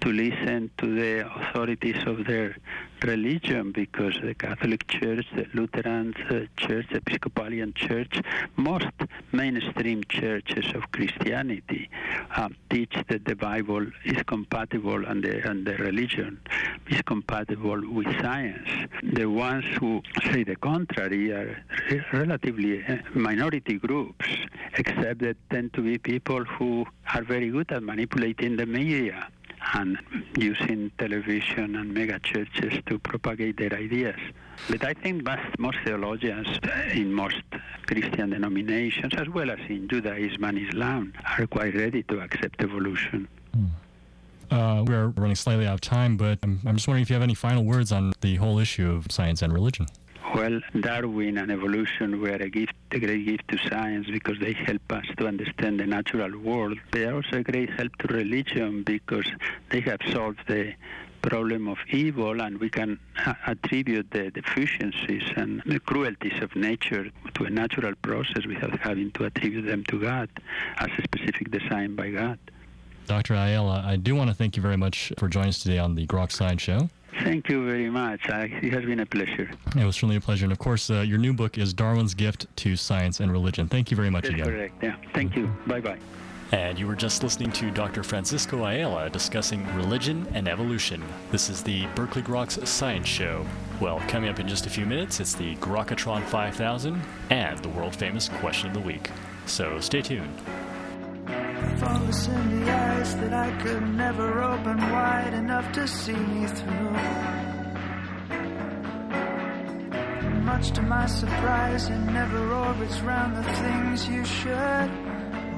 to 0.00 0.12
listen 0.12 0.70
to 0.78 0.94
the 0.94 1.30
authorities 1.34 1.96
of 2.06 2.24
their 2.26 2.56
religion 3.02 3.72
because 3.72 4.14
the 4.22 4.34
Catholic 4.34 4.86
Church, 4.88 5.26
the 5.34 5.46
Lutheran 5.54 6.14
uh, 6.28 6.46
Church, 6.56 6.86
the 6.90 6.98
Episcopalian 6.98 7.72
Church, 7.74 8.20
most 8.56 8.86
mainstream 9.32 10.02
churches 10.08 10.66
of 10.74 10.90
Christianity 10.92 11.90
um, 12.36 12.56
teach 12.70 12.94
that 13.08 13.24
the 13.24 13.36
Bible 13.36 13.86
is 14.04 14.22
compatible 14.26 15.04
and 15.06 15.22
the, 15.22 15.46
and 15.48 15.66
the 15.66 15.76
religion 15.76 16.40
is 16.88 17.00
compatible 17.02 17.80
with 17.90 18.06
science. 18.20 18.68
The 19.02 19.26
ones 19.26 19.64
who 19.78 20.02
say 20.32 20.44
the 20.44 20.56
contrary 20.56 21.32
are 21.32 21.62
re- 21.90 22.04
relatively 22.12 22.84
uh, 22.84 22.98
minority 23.14 23.78
groups, 23.78 24.26
except 24.76 25.20
that 25.20 25.36
tend 25.50 25.72
to 25.74 25.82
be 25.82 25.98
people 25.98 26.44
who 26.44 26.86
are 27.14 27.22
very 27.22 27.50
good 27.50 27.70
at 27.72 27.82
manipulating 27.82 28.56
the 28.56 28.66
media 28.66 29.28
and 29.74 29.98
using 30.36 30.90
television 30.98 31.76
and 31.76 31.92
mega 31.92 32.18
churches 32.20 32.74
to 32.86 32.98
propagate 32.98 33.56
their 33.56 33.72
ideas. 33.72 34.18
But 34.68 34.84
I 34.84 34.94
think 34.94 35.24
most, 35.24 35.58
most 35.58 35.78
theologians 35.84 36.48
in 36.92 37.12
most 37.12 37.42
Christian 37.86 38.30
denominations, 38.30 39.12
as 39.16 39.28
well 39.28 39.50
as 39.50 39.58
in 39.68 39.88
Judaism 39.88 40.44
and 40.44 40.58
Islam, 40.58 41.12
are 41.38 41.46
quite 41.46 41.74
ready 41.74 42.02
to 42.04 42.20
accept 42.20 42.62
evolution. 42.62 43.28
Uh, 44.50 44.84
we're 44.86 45.08
running 45.08 45.36
slightly 45.36 45.66
out 45.66 45.74
of 45.74 45.80
time, 45.80 46.16
but 46.16 46.38
I'm, 46.42 46.60
I'm 46.66 46.76
just 46.76 46.88
wondering 46.88 47.02
if 47.02 47.10
you 47.10 47.14
have 47.14 47.22
any 47.22 47.34
final 47.34 47.64
words 47.64 47.92
on 47.92 48.12
the 48.20 48.34
whole 48.36 48.58
issue 48.58 48.90
of 48.90 49.06
science 49.10 49.42
and 49.42 49.52
religion. 49.52 49.86
Well, 50.34 50.60
Darwin 50.78 51.38
and 51.38 51.50
evolution 51.50 52.20
were 52.20 52.36
a 52.36 52.48
gift, 52.48 52.74
a 52.92 53.00
great 53.00 53.26
gift 53.26 53.48
to 53.48 53.58
science 53.68 54.06
because 54.10 54.38
they 54.38 54.52
help 54.52 54.92
us 54.92 55.04
to 55.18 55.26
understand 55.26 55.80
the 55.80 55.86
natural 55.86 56.38
world. 56.38 56.78
They 56.92 57.04
are 57.04 57.16
also 57.16 57.38
a 57.38 57.42
great 57.42 57.70
help 57.70 57.96
to 57.96 58.14
religion 58.14 58.84
because 58.84 59.26
they 59.70 59.80
have 59.80 60.00
solved 60.12 60.40
the 60.46 60.74
problem 61.22 61.68
of 61.68 61.78
evil 61.90 62.40
and 62.40 62.58
we 62.60 62.70
can 62.70 62.98
attribute 63.46 64.10
the 64.10 64.30
deficiencies 64.30 65.24
and 65.36 65.62
the 65.66 65.80
cruelties 65.80 66.40
of 66.42 66.54
nature 66.54 67.10
to 67.34 67.44
a 67.44 67.50
natural 67.50 67.94
process 68.02 68.46
without 68.46 68.78
having 68.80 69.10
to 69.12 69.24
attribute 69.24 69.66
them 69.66 69.84
to 69.84 70.00
God 70.00 70.30
as 70.78 70.88
a 70.98 71.02
specific 71.02 71.50
design 71.50 71.96
by 71.96 72.10
God. 72.10 72.38
Dr. 73.06 73.34
Ayala, 73.34 73.82
I 73.84 73.96
do 73.96 74.14
want 74.14 74.30
to 74.30 74.34
thank 74.34 74.56
you 74.56 74.62
very 74.62 74.76
much 74.76 75.12
for 75.18 75.28
joining 75.28 75.48
us 75.48 75.62
today 75.62 75.78
on 75.78 75.96
the 75.96 76.06
Grok 76.06 76.30
Science 76.30 76.62
Show. 76.62 76.88
Thank 77.22 77.48
you 77.48 77.64
very 77.66 77.90
much. 77.90 78.20
it 78.28 78.72
has 78.72 78.84
been 78.84 79.00
a 79.00 79.06
pleasure. 79.06 79.50
It 79.76 79.84
was 79.84 79.96
certainly 79.96 80.16
a 80.16 80.20
pleasure. 80.20 80.44
And 80.44 80.52
of 80.52 80.58
course, 80.58 80.90
uh, 80.90 81.00
your 81.00 81.18
new 81.18 81.32
book 81.32 81.58
is 81.58 81.74
Darwin's 81.74 82.14
Gift 82.14 82.46
to 82.56 82.76
Science 82.76 83.20
and 83.20 83.30
Religion. 83.30 83.68
Thank 83.68 83.90
you 83.90 83.96
very 83.96 84.10
much 84.10 84.24
That's 84.24 84.34
again. 84.34 84.46
correct. 84.46 84.74
Yeah. 84.82 84.96
Thank 85.12 85.36
you. 85.36 85.52
Bye 85.66 85.80
bye. 85.80 85.98
And 86.52 86.78
you 86.78 86.86
were 86.86 86.96
just 86.96 87.22
listening 87.22 87.52
to 87.52 87.70
Dr. 87.70 88.02
Francisco 88.02 88.64
Ayala 88.64 89.08
discussing 89.08 89.64
religion 89.76 90.26
and 90.34 90.48
evolution. 90.48 91.02
This 91.30 91.48
is 91.48 91.62
the 91.62 91.86
Berkeley 91.94 92.22
Groks 92.22 92.66
Science 92.66 93.06
Show. 93.06 93.46
Well, 93.80 94.00
coming 94.08 94.28
up 94.30 94.40
in 94.40 94.48
just 94.48 94.66
a 94.66 94.70
few 94.70 94.84
minutes, 94.84 95.20
it's 95.20 95.34
the 95.34 95.54
Grokatron 95.56 96.24
5000 96.24 97.00
and 97.30 97.58
the 97.60 97.68
world 97.68 97.94
famous 97.94 98.28
question 98.28 98.68
of 98.68 98.74
the 98.74 98.80
week. 98.80 99.10
So 99.46 99.78
stay 99.80 100.02
tuned 100.02 100.40
focus 101.78 102.28
in 102.28 102.60
the 102.60 102.70
eyes 102.70 103.14
that 103.16 103.32
I 103.32 103.50
could 103.62 103.82
never 103.94 104.42
open 104.42 104.78
wide 104.90 105.34
enough 105.34 105.70
to 105.72 105.86
see 105.86 106.12
me 106.12 106.46
through. 106.46 106.90
Much 110.44 110.70
to 110.72 110.82
my 110.82 111.06
surprise, 111.06 111.88
it 111.88 111.98
never 111.98 112.52
orbits 112.52 113.00
round 113.00 113.36
the 113.36 113.44
things 113.62 114.08
you 114.08 114.24
should 114.24 114.90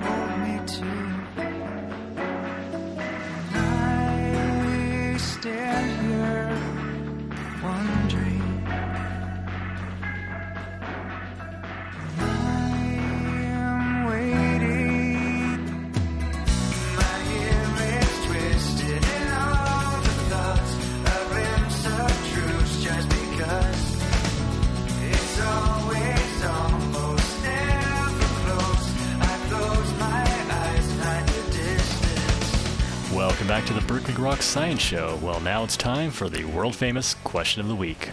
hold 0.02 0.38
me 0.40 0.60
to. 0.66 1.21
Science 34.42 34.82
Show. 34.82 35.18
Well, 35.22 35.40
now 35.40 35.64
it's 35.64 35.76
time 35.76 36.10
for 36.10 36.28
the 36.28 36.44
world 36.44 36.74
famous 36.74 37.14
question 37.14 37.60
of 37.60 37.68
the 37.68 37.74
week. 37.74 38.10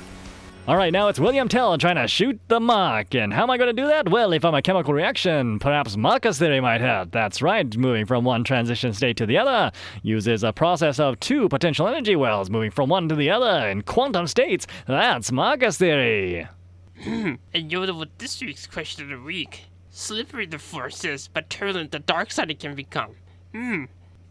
All 0.68 0.78
right, 0.78 0.94
now 0.94 1.08
it's 1.08 1.20
William 1.20 1.48
Tell 1.48 1.76
trying 1.80 1.96
to 1.96 2.08
shoot 2.08 2.39
the 2.48 2.60
Mach. 2.60 3.15
And 3.15 3.34
how 3.34 3.42
am 3.42 3.50
I 3.50 3.58
going 3.58 3.76
to 3.76 3.82
do 3.82 3.88
that? 3.88 4.10
Well, 4.10 4.34
if 4.34 4.46
I'm 4.46 4.54
a 4.54 4.62
chemical 4.62 4.94
reaction, 4.94 5.58
perhaps 5.58 5.98
Marcus 5.98 6.38
theory 6.38 6.62
might 6.62 6.82
help. 6.82 7.10
That's 7.12 7.42
right, 7.42 7.76
moving 7.76 8.06
from 8.06 8.24
one 8.24 8.44
transition 8.44 8.94
state 8.94 9.18
to 9.18 9.26
the 9.26 9.39
other 9.39 9.72
uses 10.04 10.44
a 10.44 10.54
process 10.54 11.00
of 11.00 11.20
two 11.20 11.50
potential 11.50 11.88
energy 11.88 12.15
wells 12.15 12.52
moving 12.52 12.70
from 12.70 12.89
one 12.89 13.10
to 13.10 13.15
the 13.15 13.32
other 13.32 13.68
in 13.68 13.82
quantum 13.82 14.28
states. 14.28 14.68
That's 14.86 15.32
Marcus 15.32 15.78
theory. 15.78 16.48
and 17.06 17.39
you're 17.72 17.88
the 17.88 18.08
this 18.20 18.39
week's 18.39 18.68
question 18.68 19.06
of 19.06 19.10
the 19.10 19.26
week. 19.26 19.65
Slippery 19.89 20.46
the 20.46 20.60
force 20.60 21.04
is, 21.04 21.28
but 21.28 21.50
turbulent 21.50 21.92
the 21.92 22.00
dark 22.00 22.32
side 22.32 22.52
it 22.52 22.60
can 22.60 22.76
become. 22.76 23.15
Hmm, 23.54 23.86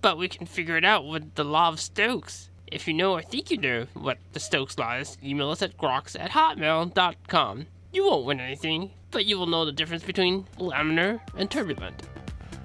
but 0.08 0.16
we 0.16 0.26
can 0.26 0.46
figure 0.46 0.78
it 0.78 0.86
out 0.86 1.06
with 1.06 1.34
the 1.34 1.44
law 1.44 1.68
of 1.68 1.78
Stokes. 1.78 2.48
If 2.66 2.88
you 2.88 2.94
know 2.94 3.12
or 3.12 3.20
think 3.20 3.50
you 3.50 3.58
know 3.58 3.88
what 3.92 4.16
the 4.32 4.40
Stokes 4.40 4.78
law 4.78 4.94
is, 4.94 5.18
email 5.22 5.50
us 5.50 5.60
at 5.60 5.76
grox 5.76 6.18
at 6.18 6.30
hotmail.com. 6.30 7.66
You 7.92 8.06
won't 8.06 8.24
win 8.24 8.40
anything, 8.40 8.92
but 9.10 9.26
you 9.26 9.38
will 9.38 9.46
know 9.46 9.66
the 9.66 9.72
difference 9.72 10.02
between 10.02 10.44
laminar 10.58 11.20
and 11.36 11.50
turbulent. 11.50 12.04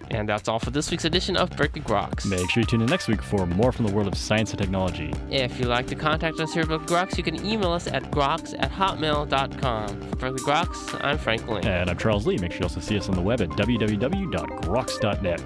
And 0.10 0.30
that's 0.30 0.48
all 0.48 0.60
for 0.60 0.72
this 0.72 0.90
week's 0.90 1.04
edition 1.04 1.36
of 1.36 1.50
Berkeley 1.58 1.82
Groks. 1.82 2.26
Make 2.26 2.50
sure 2.50 2.62
you 2.62 2.66
tune 2.66 2.80
in 2.80 2.88
next 2.88 3.10
week 3.10 3.22
for 3.22 3.46
more 3.46 3.74
from 3.74 3.88
the 3.88 3.92
world 3.92 4.08
of 4.08 4.18
science 4.18 4.52
and 4.52 4.60
technology. 4.60 5.14
If 5.30 5.60
you'd 5.60 5.68
like 5.68 5.88
to 5.88 5.96
contact 5.96 6.40
us 6.40 6.54
here 6.54 6.64
at 6.64 6.70
Berkeley 6.70 6.96
Groks, 6.96 7.18
you 7.18 7.24
can 7.24 7.46
email 7.46 7.74
us 7.74 7.88
at 7.88 8.04
grox 8.04 8.56
at 8.58 8.72
hotmail.com. 8.72 10.02
For 10.12 10.16
Berkeley 10.16 10.40
Groks, 10.40 10.98
I'm 11.04 11.18
Frank 11.18 11.46
Ling. 11.50 11.66
And 11.66 11.90
I'm 11.90 11.98
Charles 11.98 12.26
Lee. 12.26 12.38
Make 12.38 12.54
sure 12.54 12.60
you 12.62 12.68
also 12.68 12.80
see 12.80 12.98
us 12.98 13.10
on 13.10 13.16
the 13.16 13.22
web 13.22 13.42
at 13.42 13.50
www.groks.net. 13.50 15.42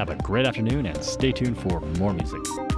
Have 0.00 0.08
a 0.08 0.16
great 0.22 0.46
afternoon 0.46 0.86
and 0.86 1.04
stay 1.04 1.30
tuned 1.30 1.58
for 1.58 1.82
more 1.98 2.14
music. 2.14 2.69